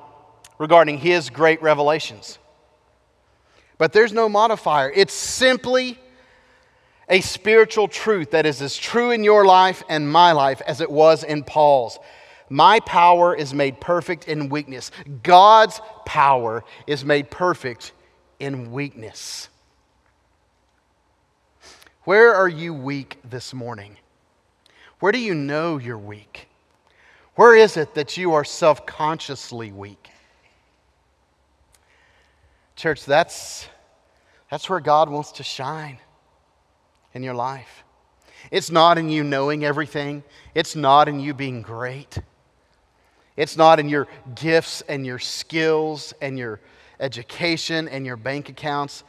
[0.57, 2.37] regarding his great revelations.
[3.77, 4.91] But there's no modifier.
[4.93, 5.97] It's simply
[7.07, 10.91] a spiritual truth that is as true in your life and my life as it
[10.91, 11.97] was in Paul's.
[12.49, 14.91] My power is made perfect in weakness.
[15.23, 17.93] God's power is made perfect
[18.39, 19.49] in weakness.
[22.03, 23.97] Where are you weak this morning?
[24.99, 26.47] Where do you know you're weak?
[27.35, 30.09] Where is it that you are self consciously weak?
[32.75, 33.67] Church, that's,
[34.49, 35.99] that's where God wants to shine
[37.13, 37.83] in your life.
[38.51, 40.23] It's not in you knowing everything,
[40.55, 42.17] it's not in you being great.
[43.35, 46.59] It's not in your gifts and your skills and your
[46.99, 49.05] education and your bank accounts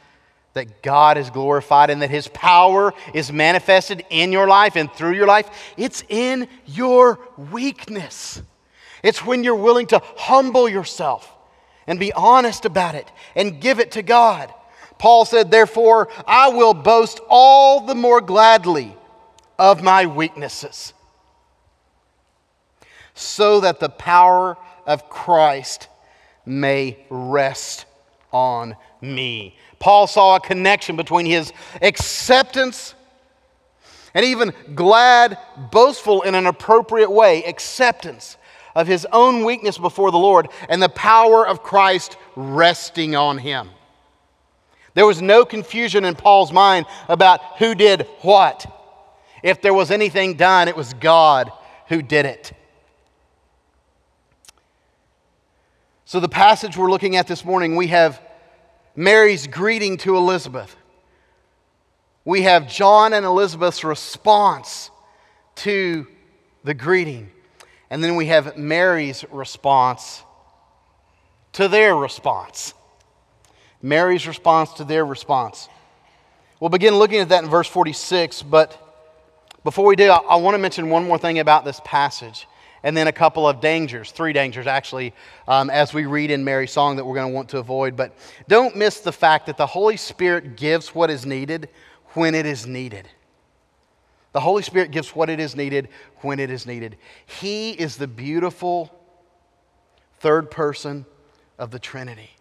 [0.53, 5.13] that God is glorified and that His power is manifested in your life and through
[5.13, 5.49] your life.
[5.77, 7.19] It's in your
[7.51, 8.41] weakness.
[9.03, 11.31] It's when you're willing to humble yourself
[11.87, 14.53] and be honest about it and give it to God.
[14.97, 18.95] Paul said, Therefore, I will boast all the more gladly
[19.57, 20.93] of my weaknesses,
[23.13, 25.87] so that the power of Christ
[26.45, 27.85] may rest
[28.31, 29.57] on me.
[29.81, 32.93] Paul saw a connection between his acceptance
[34.13, 35.37] and even glad,
[35.71, 38.37] boastful in an appropriate way, acceptance
[38.75, 43.69] of his own weakness before the Lord and the power of Christ resting on him.
[44.93, 48.65] There was no confusion in Paul's mind about who did what.
[49.41, 51.51] If there was anything done, it was God
[51.87, 52.51] who did it.
[56.05, 58.21] So, the passage we're looking at this morning, we have
[58.95, 60.75] Mary's greeting to Elizabeth.
[62.25, 64.91] We have John and Elizabeth's response
[65.55, 66.07] to
[66.63, 67.31] the greeting.
[67.89, 70.23] And then we have Mary's response
[71.53, 72.73] to their response.
[73.81, 75.67] Mary's response to their response.
[76.59, 78.77] We'll begin looking at that in verse 46, but
[79.63, 82.47] before we do, I, I want to mention one more thing about this passage
[82.83, 85.13] and then a couple of dangers, three dangers actually,
[85.47, 87.95] um, as we read in Mary's song that we're going to want to avoid.
[87.95, 88.15] But
[88.47, 91.69] don't miss the fact that the Holy Spirit gives what is needed
[92.13, 93.07] when it is needed.
[94.33, 96.97] The Holy Spirit gives what it is needed when it is needed.
[97.25, 98.97] He is the beautiful
[100.19, 101.05] third person
[101.57, 102.31] of the Trinity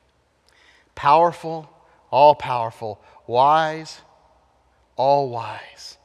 [0.95, 1.71] powerful,
[2.11, 4.03] all powerful, wise,
[4.97, 5.97] all wise,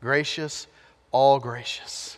[0.00, 0.66] gracious,
[1.12, 2.15] all gracious.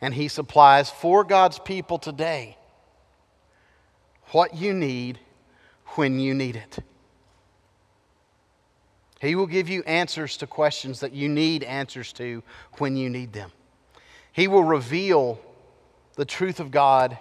[0.00, 2.56] And He supplies for God's people today
[4.32, 5.18] what you need
[5.94, 6.78] when you need it.
[9.20, 12.42] He will give you answers to questions that you need answers to
[12.78, 13.50] when you need them.
[14.32, 15.40] He will reveal
[16.16, 17.16] the truth of God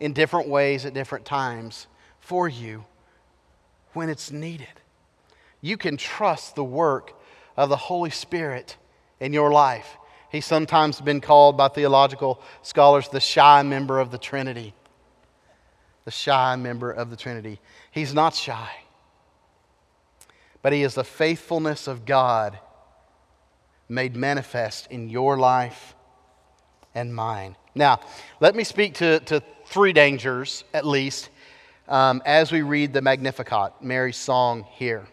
[0.00, 1.86] in different ways at different times
[2.18, 2.84] for you
[3.92, 4.66] when it's needed.
[5.60, 7.18] You can trust the work
[7.56, 8.76] of the Holy Spirit
[9.20, 9.96] in your life.
[10.34, 14.74] He's sometimes been called by theological scholars the shy member of the Trinity.
[16.06, 17.60] The shy member of the Trinity.
[17.92, 18.68] He's not shy,
[20.60, 22.58] but he is the faithfulness of God
[23.88, 25.94] made manifest in your life
[26.96, 27.54] and mine.
[27.76, 28.00] Now,
[28.40, 31.30] let me speak to, to three dangers, at least,
[31.86, 35.06] um, as we read the Magnificat, Mary's song here.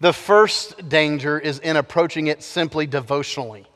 [0.00, 3.66] The first danger is in approaching it simply devotionally,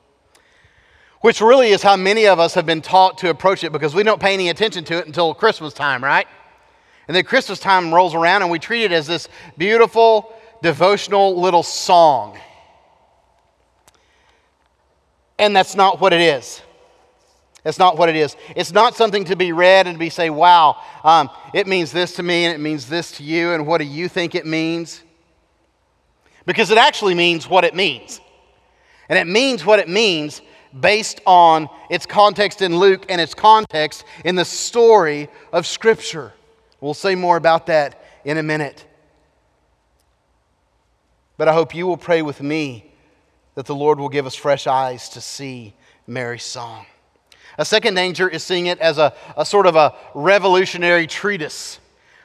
[1.20, 4.02] which really is how many of us have been taught to approach it because we
[4.04, 6.26] don't pay any attention to it until Christmas time, right?
[7.08, 10.32] And then Christmas time rolls around and we treat it as this beautiful,
[10.62, 12.38] devotional little song.
[15.38, 16.62] And that's not what it is.
[17.64, 18.36] That's not what it is.
[18.54, 22.22] It's not something to be read and be say, wow, um, it means this to
[22.22, 25.02] me and it means this to you, and what do you think it means?
[26.46, 28.20] Because it actually means what it means.
[29.08, 30.42] And it means what it means
[30.78, 36.32] based on its context in Luke and its context in the story of Scripture.
[36.80, 38.84] We'll say more about that in a minute.
[41.36, 42.92] But I hope you will pray with me
[43.54, 45.74] that the Lord will give us fresh eyes to see
[46.06, 46.86] Mary's song.
[47.58, 51.78] A second danger is seeing it as a, a sort of a revolutionary treatise,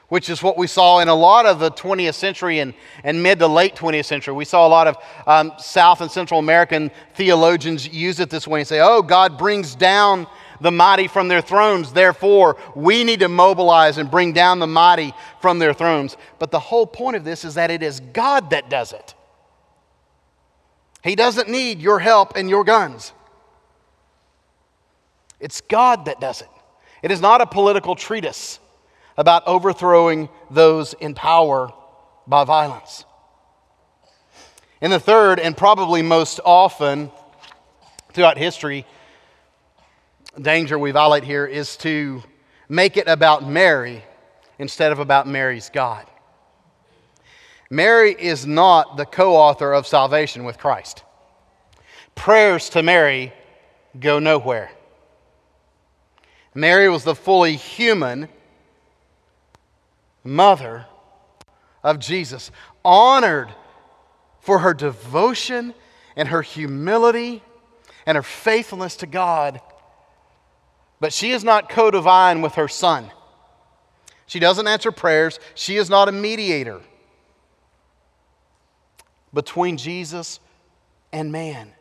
[0.08, 3.38] which is what we saw in a lot of the 20th century and, and mid
[3.38, 4.34] to late 20th century.
[4.34, 8.60] We saw a lot of um, South and Central American theologians use it this way
[8.60, 10.26] and say, oh, God brings down
[10.60, 11.92] the mighty from their thrones.
[11.92, 16.16] Therefore, we need to mobilize and bring down the mighty from their thrones.
[16.38, 19.14] But the whole point of this is that it is God that does it.
[21.04, 23.12] He doesn't need your help and your guns.
[25.38, 26.48] It's God that does it.
[27.02, 28.58] It is not a political treatise
[29.18, 31.70] about overthrowing those in power
[32.26, 33.04] by violence.
[34.80, 37.10] And the third, and probably most often
[38.12, 38.86] throughout history,
[40.40, 42.22] danger we violate here is to
[42.68, 44.04] make it about Mary
[44.56, 46.06] instead of about Mary's God.
[47.70, 51.02] Mary is not the co author of salvation with Christ.
[52.14, 53.32] Prayers to Mary
[53.98, 54.70] go nowhere.
[56.54, 58.28] Mary was the fully human
[60.24, 60.86] mother
[61.82, 62.50] of Jesus,
[62.84, 63.48] honored
[64.40, 65.74] for her devotion
[66.16, 67.42] and her humility
[68.06, 69.60] and her faithfulness to God.
[71.00, 73.10] But she is not co divine with her son.
[74.26, 75.38] She doesn't answer prayers.
[75.54, 76.80] She is not a mediator
[79.32, 80.40] between Jesus
[81.12, 81.72] and man.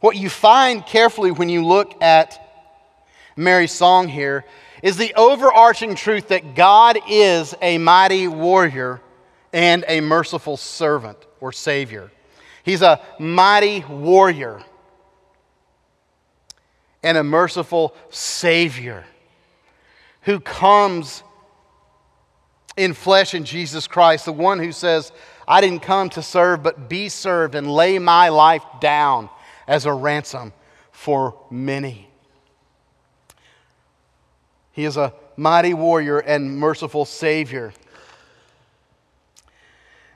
[0.00, 2.44] What you find carefully when you look at
[3.36, 4.44] Mary's song here
[4.82, 9.00] is the overarching truth that God is a mighty warrior
[9.52, 12.10] and a merciful servant or savior.
[12.62, 14.62] He's a mighty warrior
[17.02, 19.04] and a merciful savior
[20.22, 21.22] who comes
[22.76, 25.12] in flesh in Jesus Christ, the one who says,
[25.46, 29.30] I didn't come to serve, but be served and lay my life down
[29.66, 30.52] as a ransom
[30.92, 32.07] for many.
[34.78, 37.72] He is a mighty warrior and merciful Savior.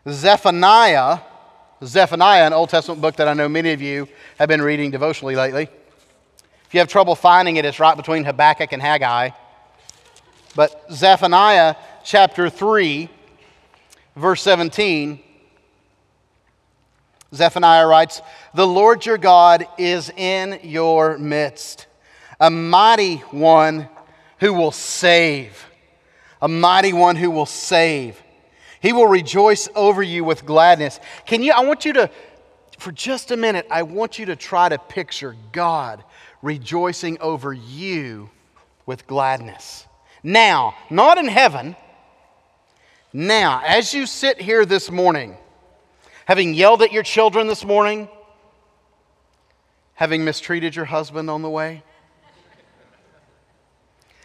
[0.09, 1.19] Zephaniah,
[1.83, 4.07] Zephaniah, an Old Testament book that I know many of you
[4.39, 5.65] have been reading devotionally lately.
[5.65, 9.31] If you have trouble finding it, it's right between Habakkuk and Haggai.
[10.55, 13.09] But Zephaniah chapter 3,
[14.15, 15.19] verse 17,
[17.35, 18.23] Zephaniah writes,
[18.55, 21.89] The Lord your God is in your midst,
[22.39, 23.89] a mighty one
[24.43, 25.67] who will save,
[26.41, 28.21] a mighty one who will save.
[28.81, 30.99] He will rejoice over you with gladness.
[31.27, 32.11] Can you, I want you to,
[32.77, 36.03] for just a minute, I want you to try to picture God
[36.43, 38.31] rejoicing over you
[38.85, 39.87] with gladness.
[40.25, 41.77] Now, not in heaven.
[43.13, 45.37] Now, as you sit here this morning,
[46.25, 48.09] having yelled at your children this morning,
[49.95, 51.85] having mistreated your husband on the way,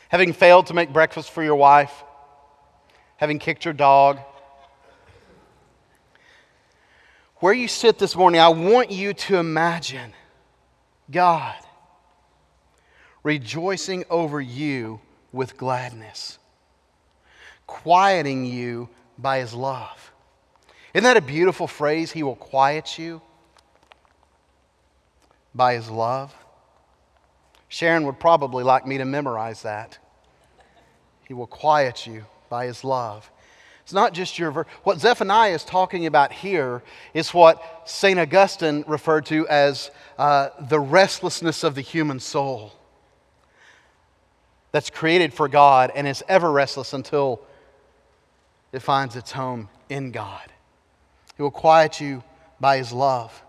[0.09, 2.03] having failed to make breakfast for your wife,
[3.17, 4.19] having kicked your dog,
[7.37, 10.13] where you sit this morning, I want you to imagine
[11.11, 11.55] God
[13.23, 15.01] rejoicing over you
[15.31, 16.39] with gladness,
[17.67, 20.11] quieting you by his love.
[20.93, 22.11] Isn't that a beautiful phrase?
[22.11, 23.21] He will quiet you
[25.53, 26.33] by his love.
[27.69, 29.97] Sharon would probably like me to memorize that.
[31.27, 33.29] He will quiet you by his love.
[33.83, 34.67] It's not just your verse.
[34.83, 38.19] What Zephaniah is talking about here is what St.
[38.19, 42.73] Augustine referred to as uh, the restlessness of the human soul
[44.71, 47.41] that's created for God and is ever restless until
[48.73, 50.51] it finds its home in God.
[51.35, 52.23] He will quiet you
[52.59, 53.41] by his love.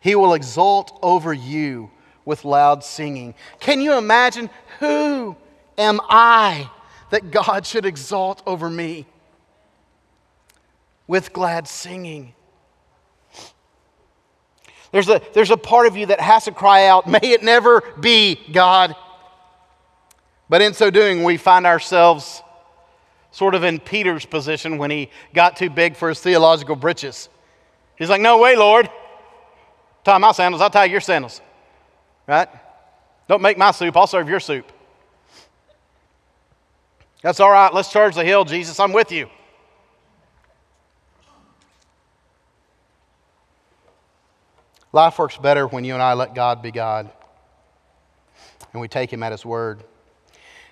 [0.00, 1.90] He will exult over you
[2.24, 3.34] with loud singing.
[3.60, 5.36] Can you imagine who
[5.78, 6.70] am I
[7.10, 9.06] that God should exalt over me
[11.06, 12.34] with glad singing?
[14.92, 17.80] There's a, there's a part of you that has to cry out, May it never
[17.98, 18.94] be, God.
[20.48, 22.42] But in so doing, we find ourselves
[23.30, 27.30] sort of in Peter's position when he got too big for his theological britches.
[27.96, 28.90] He's like, No way, Lord.
[30.04, 31.40] Tie my sandals, I'll tie your sandals.
[32.26, 32.48] Right?
[33.28, 34.70] Don't make my soup, I'll serve your soup.
[37.22, 37.72] That's all right.
[37.72, 38.80] Let's charge the hill, Jesus.
[38.80, 39.28] I'm with you.
[44.92, 47.10] Life works better when you and I let God be God
[48.72, 49.84] and we take Him at His word.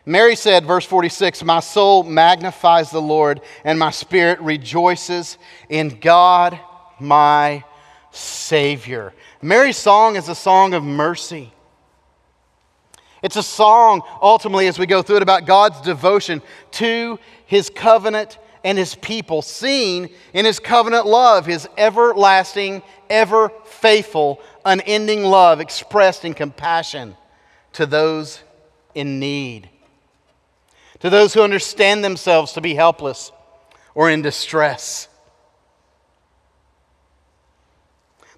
[0.07, 5.39] Mary said, verse 46, My soul magnifies the Lord, and my spirit rejoices
[5.69, 6.59] in God,
[6.99, 7.65] my
[8.11, 9.13] Savior.
[9.43, 11.53] Mary's song is a song of mercy.
[13.23, 18.39] It's a song, ultimately, as we go through it, about God's devotion to His covenant
[18.65, 26.25] and His people, seen in His covenant love, His everlasting, ever faithful, unending love expressed
[26.25, 27.17] in compassion
[27.75, 28.43] to those
[28.95, 29.69] in need
[31.01, 33.33] to those who understand themselves to be helpless
[33.95, 35.09] or in distress,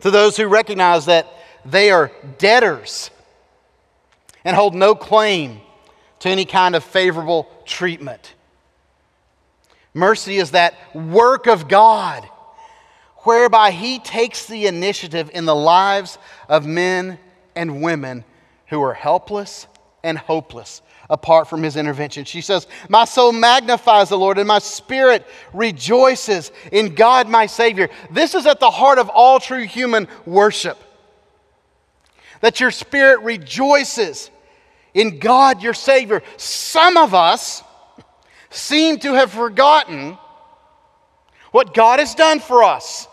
[0.02, 1.26] to those who recognize that
[1.64, 3.10] they are debtors
[4.44, 5.60] and hold no claim
[6.20, 8.34] to any kind of favorable treatment.
[9.94, 12.28] Mercy is that work of God
[13.18, 17.18] whereby He takes the initiative in the lives of men
[17.54, 18.24] and women
[18.66, 19.66] who are helpless
[20.02, 20.82] and hopeless
[21.12, 22.24] apart from his intervention.
[22.24, 27.90] She says, My soul magnifies the Lord, and my spirit rejoices in God my Savior.
[28.10, 30.78] This is at the heart of all true human worship.
[32.40, 34.30] That your spirit rejoices
[34.94, 36.22] in God your Savior.
[36.38, 37.62] Some of us
[38.48, 40.16] seem to have forgotten
[41.50, 43.06] what God has done for us.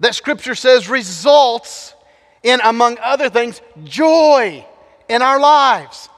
[0.00, 1.94] That Scripture says results
[2.42, 4.66] in, among other things, joy
[5.10, 6.08] in our lives.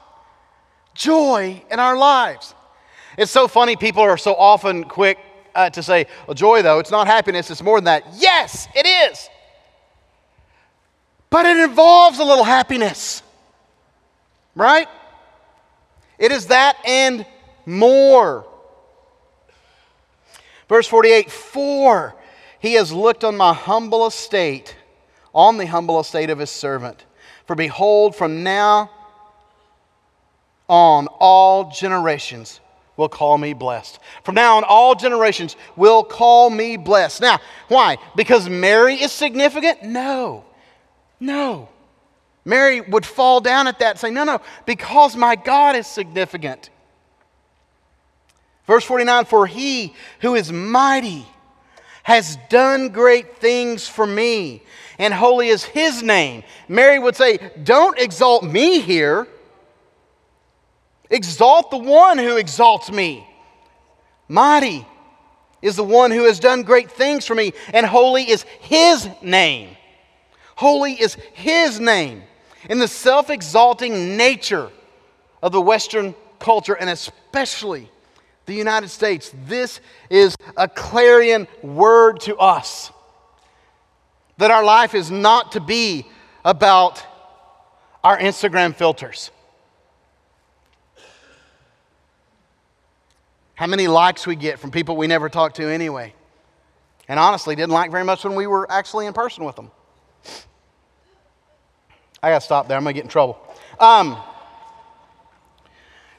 [0.93, 2.53] Joy in our lives.
[3.17, 5.17] It's so funny, people are so often quick
[5.55, 8.05] uh, to say, well, joy, though, it's not happiness, it's more than that.
[8.15, 9.29] Yes, it is.
[11.29, 13.23] But it involves a little happiness,
[14.55, 14.87] right?
[16.19, 17.25] It is that and
[17.65, 18.45] more.
[20.69, 22.15] Verse 48 For
[22.59, 24.75] he has looked on my humble estate,
[25.33, 27.03] on the humble estate of his servant.
[27.45, 28.89] For behold, from now
[30.69, 32.59] on, all generations
[32.95, 33.99] will call me blessed.
[34.23, 37.21] From now on, all generations will call me blessed.
[37.21, 37.97] Now, why?
[38.15, 39.83] Because Mary is significant?
[39.83, 40.45] No.
[41.19, 41.69] No.
[42.45, 46.69] Mary would fall down at that and say, No, no, because my God is significant.
[48.67, 51.25] Verse 49 For he who is mighty
[52.03, 54.61] has done great things for me,
[55.03, 56.43] and holy is his name.
[56.69, 59.27] Mary would say, Don't exalt me here.
[61.09, 63.27] Exalt the one who exalts me.
[64.29, 64.87] Mighty
[65.61, 69.75] is the one who has done great things for me, and holy is his name.
[70.55, 72.23] Holy is his name.
[72.69, 74.71] In the self exalting nature
[75.41, 77.91] of the Western culture, and especially
[78.45, 82.92] the United States, this is a clarion word to us
[84.43, 86.05] that our life is not to be
[86.43, 87.01] about
[88.03, 89.31] our Instagram filters.
[93.55, 96.13] How many likes we get from people we never talked to anyway.
[97.07, 99.71] And honestly, didn't like very much when we were actually in person with them.
[102.21, 102.75] I got to stop there.
[102.75, 103.39] I'm going to get in trouble.
[103.79, 104.17] Um,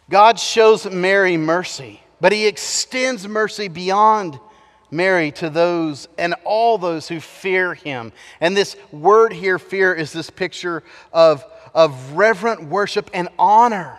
[0.08, 4.40] God shows Mary mercy but he extends mercy beyond
[4.90, 8.12] Mary to those and all those who fear him.
[8.40, 10.82] And this word here, fear, is this picture
[11.12, 13.98] of, of reverent worship and honor.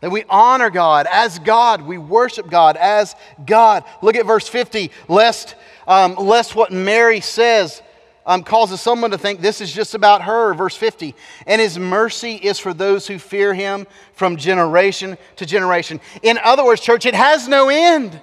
[0.00, 3.14] That we honor God as God, we worship God as
[3.46, 3.84] God.
[4.02, 5.54] Look at verse 50, lest,
[5.88, 7.82] um, lest what Mary says
[8.26, 10.52] um, causes someone to think this is just about her.
[10.52, 11.14] Verse 50,
[11.46, 16.00] and his mercy is for those who fear him from generation to generation.
[16.22, 18.20] In other words, church, it has no end.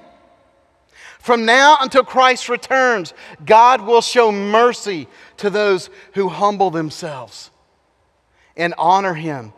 [1.24, 3.14] From now until Christ returns,
[3.46, 5.08] God will show mercy
[5.38, 7.50] to those who humble themselves
[8.58, 9.54] and honor Him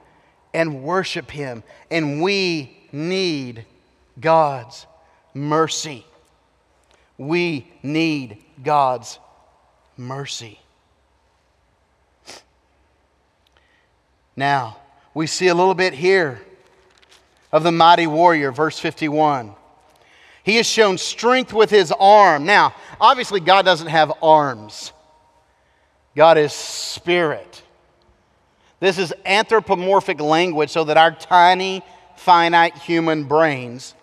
[0.53, 1.63] and worship Him.
[1.89, 3.66] And we need
[4.20, 4.86] God's
[5.34, 6.05] mercy.
[7.18, 9.18] We need God's
[9.97, 10.59] mercy.
[14.36, 14.78] Now,
[15.16, 16.39] we see a little bit here
[17.51, 19.55] of the mighty warrior, verse 51.
[20.45, 22.45] He has shown strength with his arm.
[22.45, 24.93] Now, obviously, God doesn't have arms,
[26.15, 27.63] God is spirit.
[28.79, 31.81] This is anthropomorphic language so that our tiny,
[32.17, 33.95] finite human brains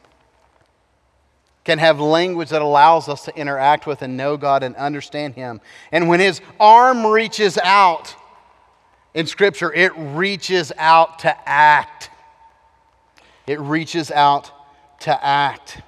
[1.62, 5.60] can have language that allows us to interact with and know God and understand Him.
[5.92, 8.16] And when His arm reaches out
[9.14, 12.10] in Scripture, it reaches out to act.
[13.46, 14.50] It reaches out
[15.00, 15.82] to act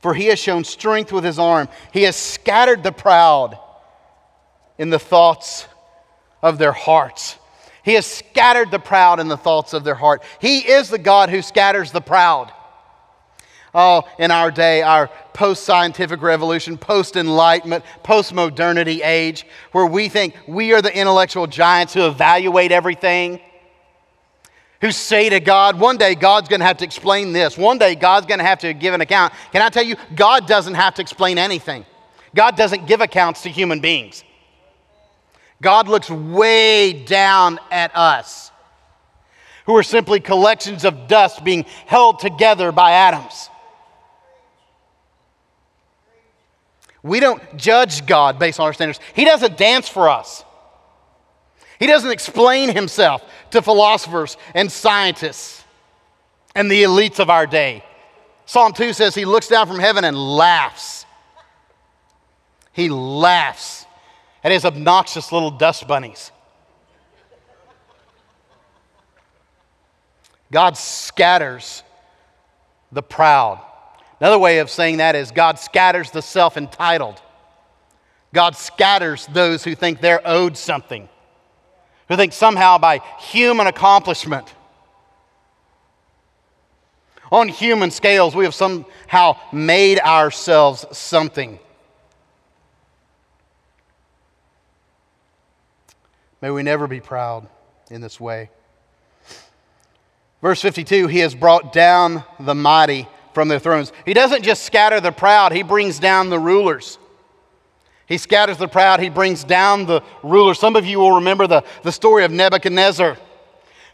[0.00, 1.68] for he has shown strength with his arm.
[1.92, 3.58] He has scattered the proud
[4.78, 5.66] in the thoughts
[6.42, 7.36] of their hearts.
[7.82, 10.22] He has scattered the proud in the thoughts of their heart.
[10.40, 12.52] He is the God who scatters the proud.
[13.74, 20.08] Oh, in our day, our post scientific revolution, post enlightenment, post modernity age, where we
[20.08, 23.40] think we are the intellectual giants who evaluate everything
[24.80, 27.58] who say to God, one day God's going to have to explain this.
[27.58, 29.32] One day God's going to have to give an account.
[29.52, 31.84] Can I tell you, God doesn't have to explain anything.
[32.34, 34.22] God doesn't give accounts to human beings.
[35.60, 38.52] God looks way down at us,
[39.66, 43.50] who are simply collections of dust being held together by atoms.
[47.02, 49.00] We don't judge God based on our standards.
[49.14, 50.44] He doesn't dance for us.
[51.78, 55.64] He doesn't explain himself to philosophers and scientists
[56.54, 57.84] and the elites of our day.
[58.46, 61.06] Psalm 2 says he looks down from heaven and laughs.
[62.72, 63.86] He laughs
[64.42, 66.32] at his obnoxious little dust bunnies.
[70.50, 71.82] God scatters
[72.90, 73.62] the proud.
[74.18, 77.20] Another way of saying that is God scatters the self entitled.
[78.34, 81.08] God scatters those who think they're owed something
[82.08, 84.54] who think somehow by human accomplishment,
[87.30, 91.58] on human scales, we have somehow made ourselves something.
[96.40, 97.48] May we never be proud
[97.90, 98.50] in this way.
[100.40, 103.92] Verse 52 He has brought down the mighty from their thrones.
[104.06, 106.98] He doesn't just scatter the proud, He brings down the rulers.
[108.08, 110.54] He scatters the proud, he brings down the ruler.
[110.54, 113.18] Some of you will remember the, the story of Nebuchadnezzar,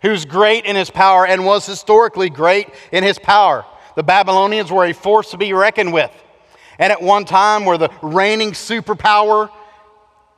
[0.02, 3.64] who's great in his power and was historically great in his power.
[3.96, 6.12] The Babylonians were a force to be reckoned with,
[6.78, 9.50] and at one time were the reigning superpower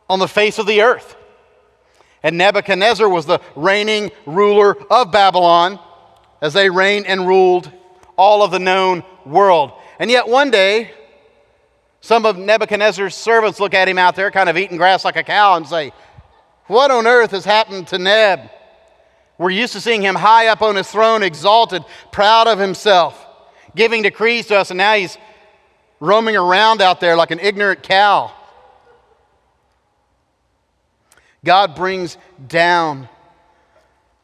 [0.09, 1.15] on the face of the earth.
[2.23, 5.79] And Nebuchadnezzar was the reigning ruler of Babylon
[6.41, 7.71] as they reigned and ruled
[8.17, 9.73] all of the known world.
[9.99, 10.93] And yet one day,
[12.01, 15.23] some of Nebuchadnezzar's servants look at him out there, kind of eating grass like a
[15.23, 15.93] cow, and say,
[16.67, 18.51] What on earth has happened to Neb?
[19.39, 23.27] We're used to seeing him high up on his throne, exalted, proud of himself,
[23.75, 25.19] giving decrees to us, and now he's
[26.01, 28.33] roaming around out there like an ignorant cow.
[31.45, 32.17] God brings
[32.49, 33.09] down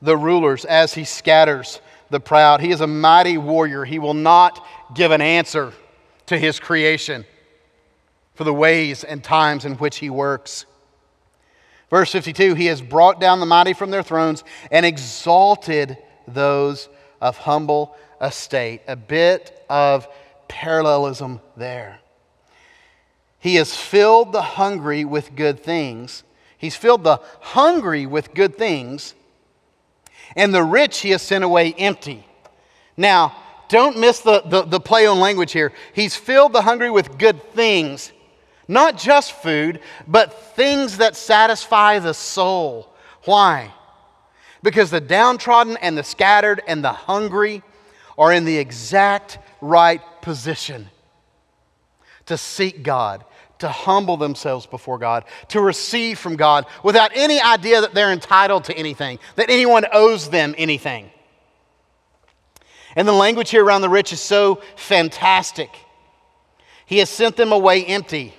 [0.00, 2.60] the rulers as he scatters the proud.
[2.60, 3.84] He is a mighty warrior.
[3.84, 5.72] He will not give an answer
[6.26, 7.24] to his creation
[8.34, 10.66] for the ways and times in which he works.
[11.90, 16.88] Verse 52 He has brought down the mighty from their thrones and exalted those
[17.20, 18.82] of humble estate.
[18.88, 20.08] A bit of
[20.48, 21.98] parallelism there.
[23.38, 26.22] He has filled the hungry with good things.
[26.56, 29.14] He's filled the hungry with good things,
[30.36, 32.24] and the rich he has sent away empty.
[32.96, 33.34] Now,
[33.68, 35.72] don't miss the, the, the play on language here.
[35.92, 38.12] He's filled the hungry with good things.
[38.68, 42.94] Not just food, but things that satisfy the soul.
[43.24, 43.72] Why?
[44.62, 47.62] Because the downtrodden and the scattered and the hungry
[48.16, 50.88] are in the exact right position.
[52.26, 53.24] to seek God,
[53.58, 58.64] to humble themselves before God, to receive from God without any idea that they're entitled
[58.64, 61.10] to anything, that anyone owes them anything.
[62.94, 65.70] And the language here around the rich is so fantastic.
[66.84, 68.34] He has sent them away empty.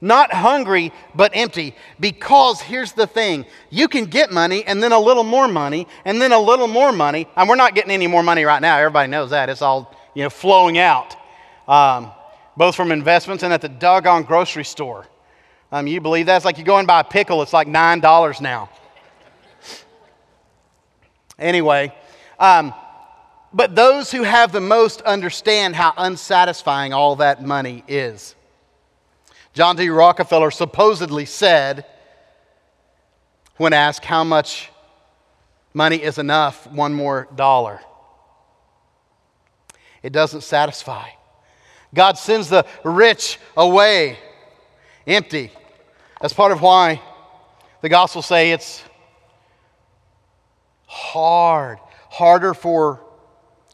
[0.00, 1.74] Not hungry, but empty.
[1.98, 6.20] Because here's the thing you can get money and then a little more money and
[6.20, 7.26] then a little more money.
[7.36, 8.76] And we're not getting any more money right now.
[8.78, 9.48] Everybody knows that.
[9.48, 11.14] It's all you know, flowing out,
[11.68, 12.10] um,
[12.56, 15.06] both from investments and at the doggone grocery store.
[15.70, 16.36] Um, you believe that?
[16.36, 18.70] It's like you go and buy a pickle, it's like $9 now.
[21.38, 21.94] Anyway,
[22.38, 22.72] um,
[23.52, 28.34] but those who have the most understand how unsatisfying all that money is.
[29.56, 29.88] John D.
[29.88, 31.86] Rockefeller supposedly said,
[33.56, 34.70] when asked how much
[35.72, 37.80] money is enough, one more dollar.
[40.02, 41.08] It doesn't satisfy.
[41.94, 44.18] God sends the rich away
[45.06, 45.50] empty.
[46.20, 47.00] That's part of why
[47.80, 48.82] the gospel say it's
[50.84, 51.78] hard,
[52.10, 53.00] harder for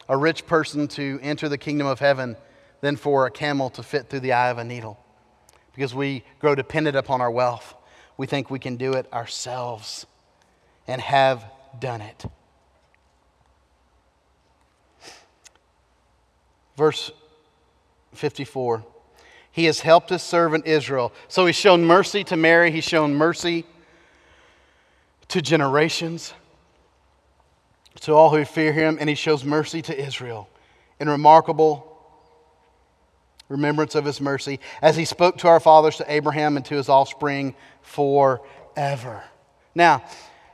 [0.07, 2.37] a rich person to enter the kingdom of heaven
[2.79, 5.02] than for a camel to fit through the eye of a needle
[5.73, 7.75] because we grow dependent upon our wealth.
[8.17, 10.05] We think we can do it ourselves
[10.87, 11.43] and have
[11.79, 12.25] done it.
[16.75, 17.11] Verse
[18.13, 18.83] 54
[19.51, 21.13] He has helped his servant Israel.
[21.27, 23.65] So he's shown mercy to Mary, he's shown mercy
[25.29, 26.33] to generations,
[28.01, 30.49] to all who fear him, and he shows mercy to Israel
[30.99, 31.92] in remarkable
[33.53, 36.89] remembrance of his mercy, as he spoke to our fathers, to Abraham, and to his
[36.89, 39.23] offspring forever.
[39.73, 40.03] Now,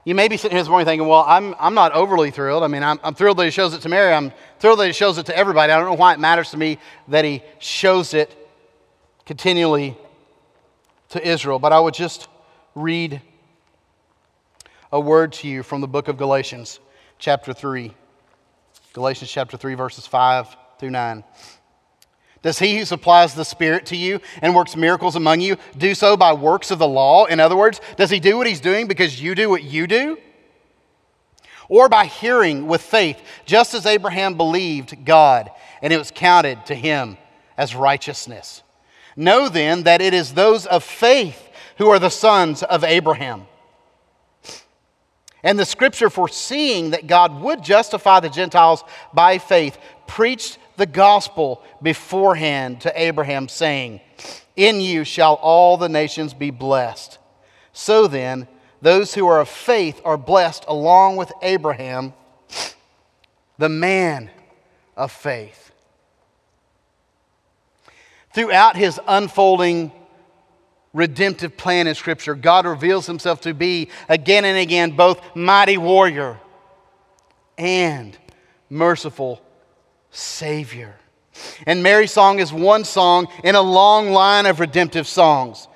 [0.05, 2.63] you may be sitting here this morning thinking, well, I'm, I'm not overly thrilled.
[2.63, 4.13] I mean, I'm, I'm thrilled that he shows it to Mary.
[4.13, 5.71] I'm thrilled that he shows it to everybody.
[5.71, 6.77] I don't know why it matters to me
[7.07, 8.35] that he shows it
[9.25, 9.97] continually
[11.09, 12.27] to Israel, but I would just
[12.75, 13.21] read
[14.91, 16.79] a word to you from the book of Galatians,
[17.17, 17.93] chapter 3.
[18.93, 21.23] Galatians chapter 3, verses 5 through 9.
[22.41, 26.15] Does he who supplies the Spirit to you and works miracles among you do so
[26.15, 27.25] by works of the law?
[27.25, 30.17] In other words, does he do what he's doing because you do what you do?
[31.67, 36.75] Or by hearing with faith, just as Abraham believed God and it was counted to
[36.75, 37.17] him
[37.57, 38.63] as righteousness?
[39.15, 43.47] Know then that it is those of faith who are the sons of Abraham.
[45.43, 48.83] And the scripture, foreseeing that God would justify the Gentiles
[49.13, 49.77] by faith,
[50.07, 54.01] preached the gospel beforehand to Abraham, saying,
[54.55, 57.19] In you shall all the nations be blessed.
[57.73, 58.47] So then,
[58.81, 62.13] those who are of faith are blessed along with Abraham,
[63.59, 64.31] the man
[64.97, 65.71] of faith.
[68.33, 69.91] Throughout his unfolding
[70.93, 76.39] redemptive plan in Scripture, God reveals himself to be again and again both mighty warrior
[77.57, 78.17] and
[78.69, 79.41] merciful
[80.11, 80.95] Savior.
[81.65, 85.67] And Mary's song is one song in a long line of redemptive songs.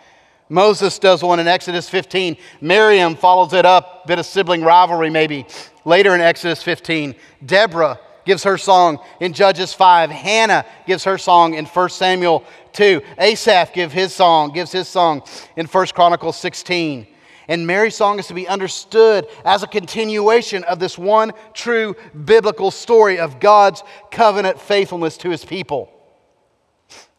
[0.49, 2.37] Moses does one in Exodus 15.
[2.61, 5.45] Miriam follows it up, bit of sibling rivalry maybe,
[5.85, 7.15] later in Exodus 15.
[7.45, 10.09] Deborah gives her song in Judges 5.
[10.11, 13.01] Hannah gives her song in 1 Samuel 2.
[13.17, 15.23] Asaph gives his song, gives his song
[15.55, 17.07] in 1 Chronicles 16.
[17.47, 22.71] And Mary's song is to be understood as a continuation of this one true biblical
[22.71, 25.89] story of God's covenant faithfulness to his people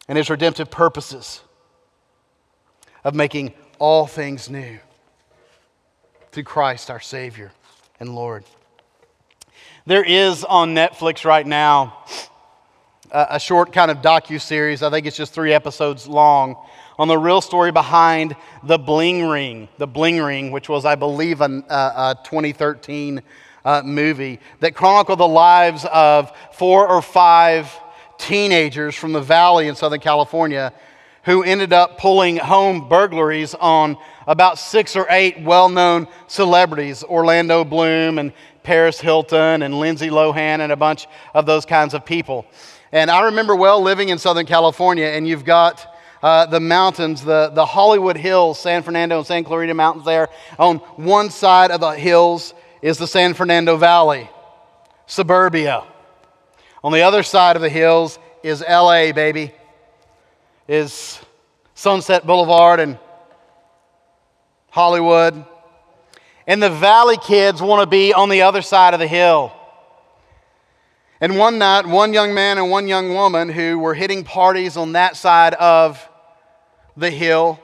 [0.07, 1.41] and his redemptive purposes
[3.03, 4.79] of making all things new
[6.31, 7.51] through Christ our Savior
[7.99, 8.43] and Lord.
[9.85, 12.03] There is on Netflix right now
[13.11, 14.81] a, short kind of docu series.
[14.81, 16.57] I think it's just three episodes long
[16.97, 21.41] on the real story behind the Bling Ring, the Bling Ring, which was, I believe,
[21.41, 23.21] a, a 2013
[23.63, 27.71] uh, movie that chronicled the lives of four or five
[28.17, 30.71] teenagers from the valley in Southern California
[31.25, 37.65] who ended up pulling home burglaries on about six or eight well known celebrities Orlando
[37.65, 38.31] Bloom and
[38.63, 42.45] Paris Hilton and Lindsay Lohan and a bunch of those kinds of people.
[42.91, 45.94] And I remember well living in Southern California, and you've got
[46.25, 50.29] uh, the mountains, the, the Hollywood Hills, San Fernando and San Clarita Mountains there.
[50.57, 54.27] On one side of the hills is the San Fernando Valley,
[55.05, 55.83] suburbia.
[56.83, 59.51] On the other side of the hills is LA, baby,
[60.67, 61.19] is
[61.75, 62.97] Sunset Boulevard and
[64.71, 65.45] Hollywood.
[66.47, 69.53] And the valley kids want to be on the other side of the hill.
[71.21, 74.93] And one night, one young man and one young woman who were hitting parties on
[74.93, 76.09] that side of
[76.97, 77.59] the hill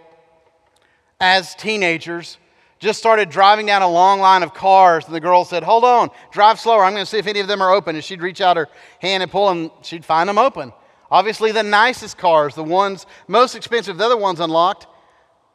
[1.20, 2.38] as teenagers
[2.80, 5.06] just started driving down a long line of cars.
[5.06, 6.84] And the girl said, Hold on, drive slower.
[6.84, 7.96] I'm going to see if any of them are open.
[7.96, 8.68] And she'd reach out her
[9.00, 10.74] hand and pull them, she'd find them open.
[11.12, 14.88] Obviously, the nicest cars, the ones most expensive, the other ones unlocked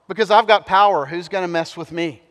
[0.07, 1.05] because I've got power.
[1.07, 2.23] Who's going to mess with me?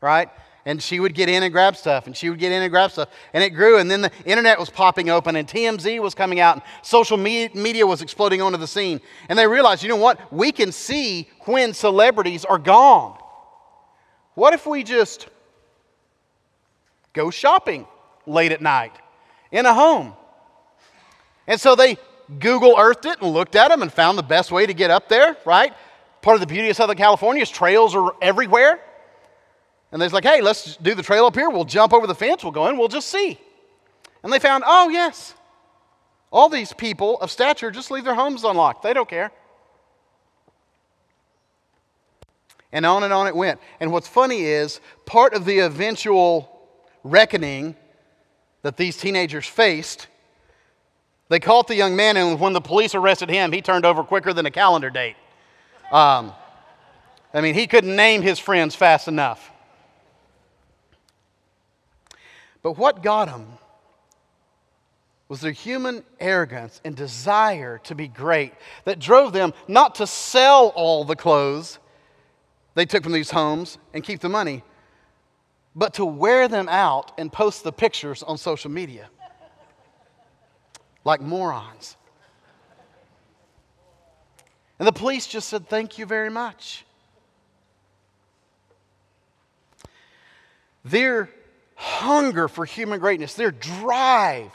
[0.00, 0.28] Right?
[0.64, 2.90] And she would get in and grab stuff, and she would get in and grab
[2.90, 3.08] stuff.
[3.32, 6.56] And it grew, and then the internet was popping open, and TMZ was coming out,
[6.56, 9.00] and social media was exploding onto the scene.
[9.28, 10.32] And they realized, you know what?
[10.32, 13.18] We can see when celebrities are gone.
[14.34, 15.28] What if we just
[17.12, 17.86] go shopping
[18.26, 18.92] late at night
[19.50, 20.12] in a home?
[21.46, 21.96] And so they
[22.38, 25.08] Google Earthed it and looked at them and found the best way to get up
[25.08, 25.72] there, right?
[26.20, 28.80] Part of the beauty of Southern California is trails are everywhere.
[29.90, 31.48] And they're like, hey, let's do the trail up here.
[31.48, 32.42] We'll jump over the fence.
[32.42, 32.76] We'll go in.
[32.76, 33.38] We'll just see.
[34.22, 35.34] And they found, oh, yes,
[36.30, 38.82] all these people of stature just leave their homes unlocked.
[38.82, 39.30] They don't care.
[42.70, 43.60] And on and on it went.
[43.80, 46.54] And what's funny is part of the eventual
[47.02, 47.76] reckoning
[48.60, 50.06] that these teenagers faced
[51.28, 54.32] they caught the young man, and when the police arrested him, he turned over quicker
[54.32, 55.16] than a calendar date.
[55.92, 56.32] Um,
[57.34, 59.50] I mean, he couldn't name his friends fast enough.
[62.68, 63.46] But what got them
[65.26, 68.52] was their human arrogance and desire to be great
[68.84, 71.78] that drove them not to sell all the clothes
[72.74, 74.62] they took from these homes and keep the money,
[75.74, 79.08] but to wear them out and post the pictures on social media
[81.06, 81.96] like morons.
[84.78, 86.84] And the police just said, Thank you very much.
[90.84, 91.30] Their
[91.78, 94.50] hunger for human greatness, their drive,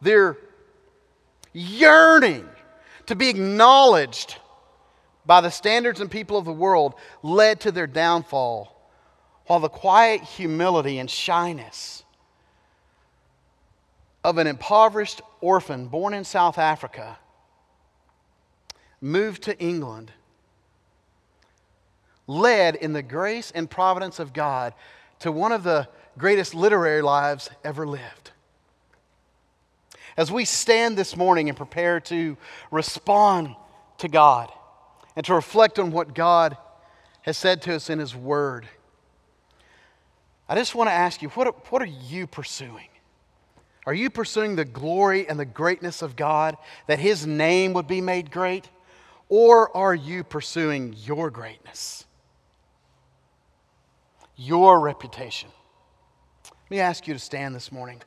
[0.00, 0.36] their
[1.52, 2.46] yearning
[3.06, 4.36] to be acknowledged
[5.24, 8.90] by the standards and people of the world led to their downfall,
[9.46, 12.04] while the quiet humility and shyness
[14.24, 17.16] of an impoverished orphan born in South Africa
[19.00, 20.10] moved to England
[22.26, 24.74] led in the grace and providence of God
[25.20, 25.88] to one of the
[26.18, 28.30] greatest literary lives ever lived.
[30.16, 32.36] As we stand this morning and prepare to
[32.70, 33.54] respond
[33.98, 34.50] to God
[35.14, 36.56] and to reflect on what God
[37.22, 38.66] has said to us in His Word,
[40.48, 42.88] I just want to ask you what, what are you pursuing?
[43.84, 46.56] Are you pursuing the glory and the greatness of God,
[46.86, 48.68] that His name would be made great?
[49.28, 52.04] Or are you pursuing your greatness,
[54.36, 55.50] your reputation?
[56.68, 58.02] Let me ask you to stand this morning.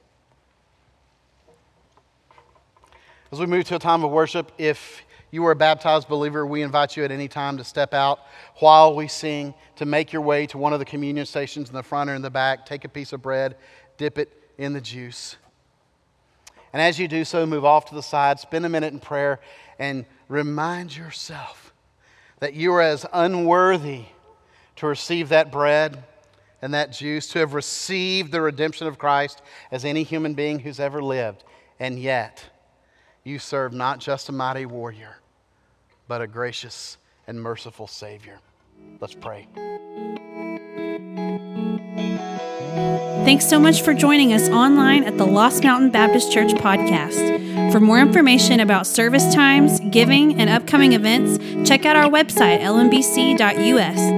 [3.32, 5.02] As we move to a time of worship, if
[5.32, 8.20] you are a baptized believer, we invite you at any time to step out
[8.58, 11.82] while we sing, to make your way to one of the communion stations in the
[11.82, 13.56] front or in the back, take a piece of bread,
[13.96, 15.38] dip it in the juice.
[16.74, 19.40] And as you do so, move off to the side, spend a minute in prayer,
[19.80, 21.74] and remind yourself
[22.40, 24.04] that you are as unworthy
[24.76, 26.04] to receive that bread
[26.62, 29.42] and that Jews to have received the redemption of Christ
[29.72, 31.44] as any human being who's ever lived.
[31.80, 32.50] And yet,
[33.24, 35.18] you serve not just a mighty warrior,
[36.08, 36.98] but a gracious
[37.28, 38.40] and merciful Savior.
[39.00, 39.48] Let's pray.
[43.26, 47.72] Thanks so much for joining us online at the Lost Mountain Baptist Church podcast.
[47.72, 51.38] For more information about service times, giving, and upcoming events,
[51.68, 54.10] check out our website, lmbc.us.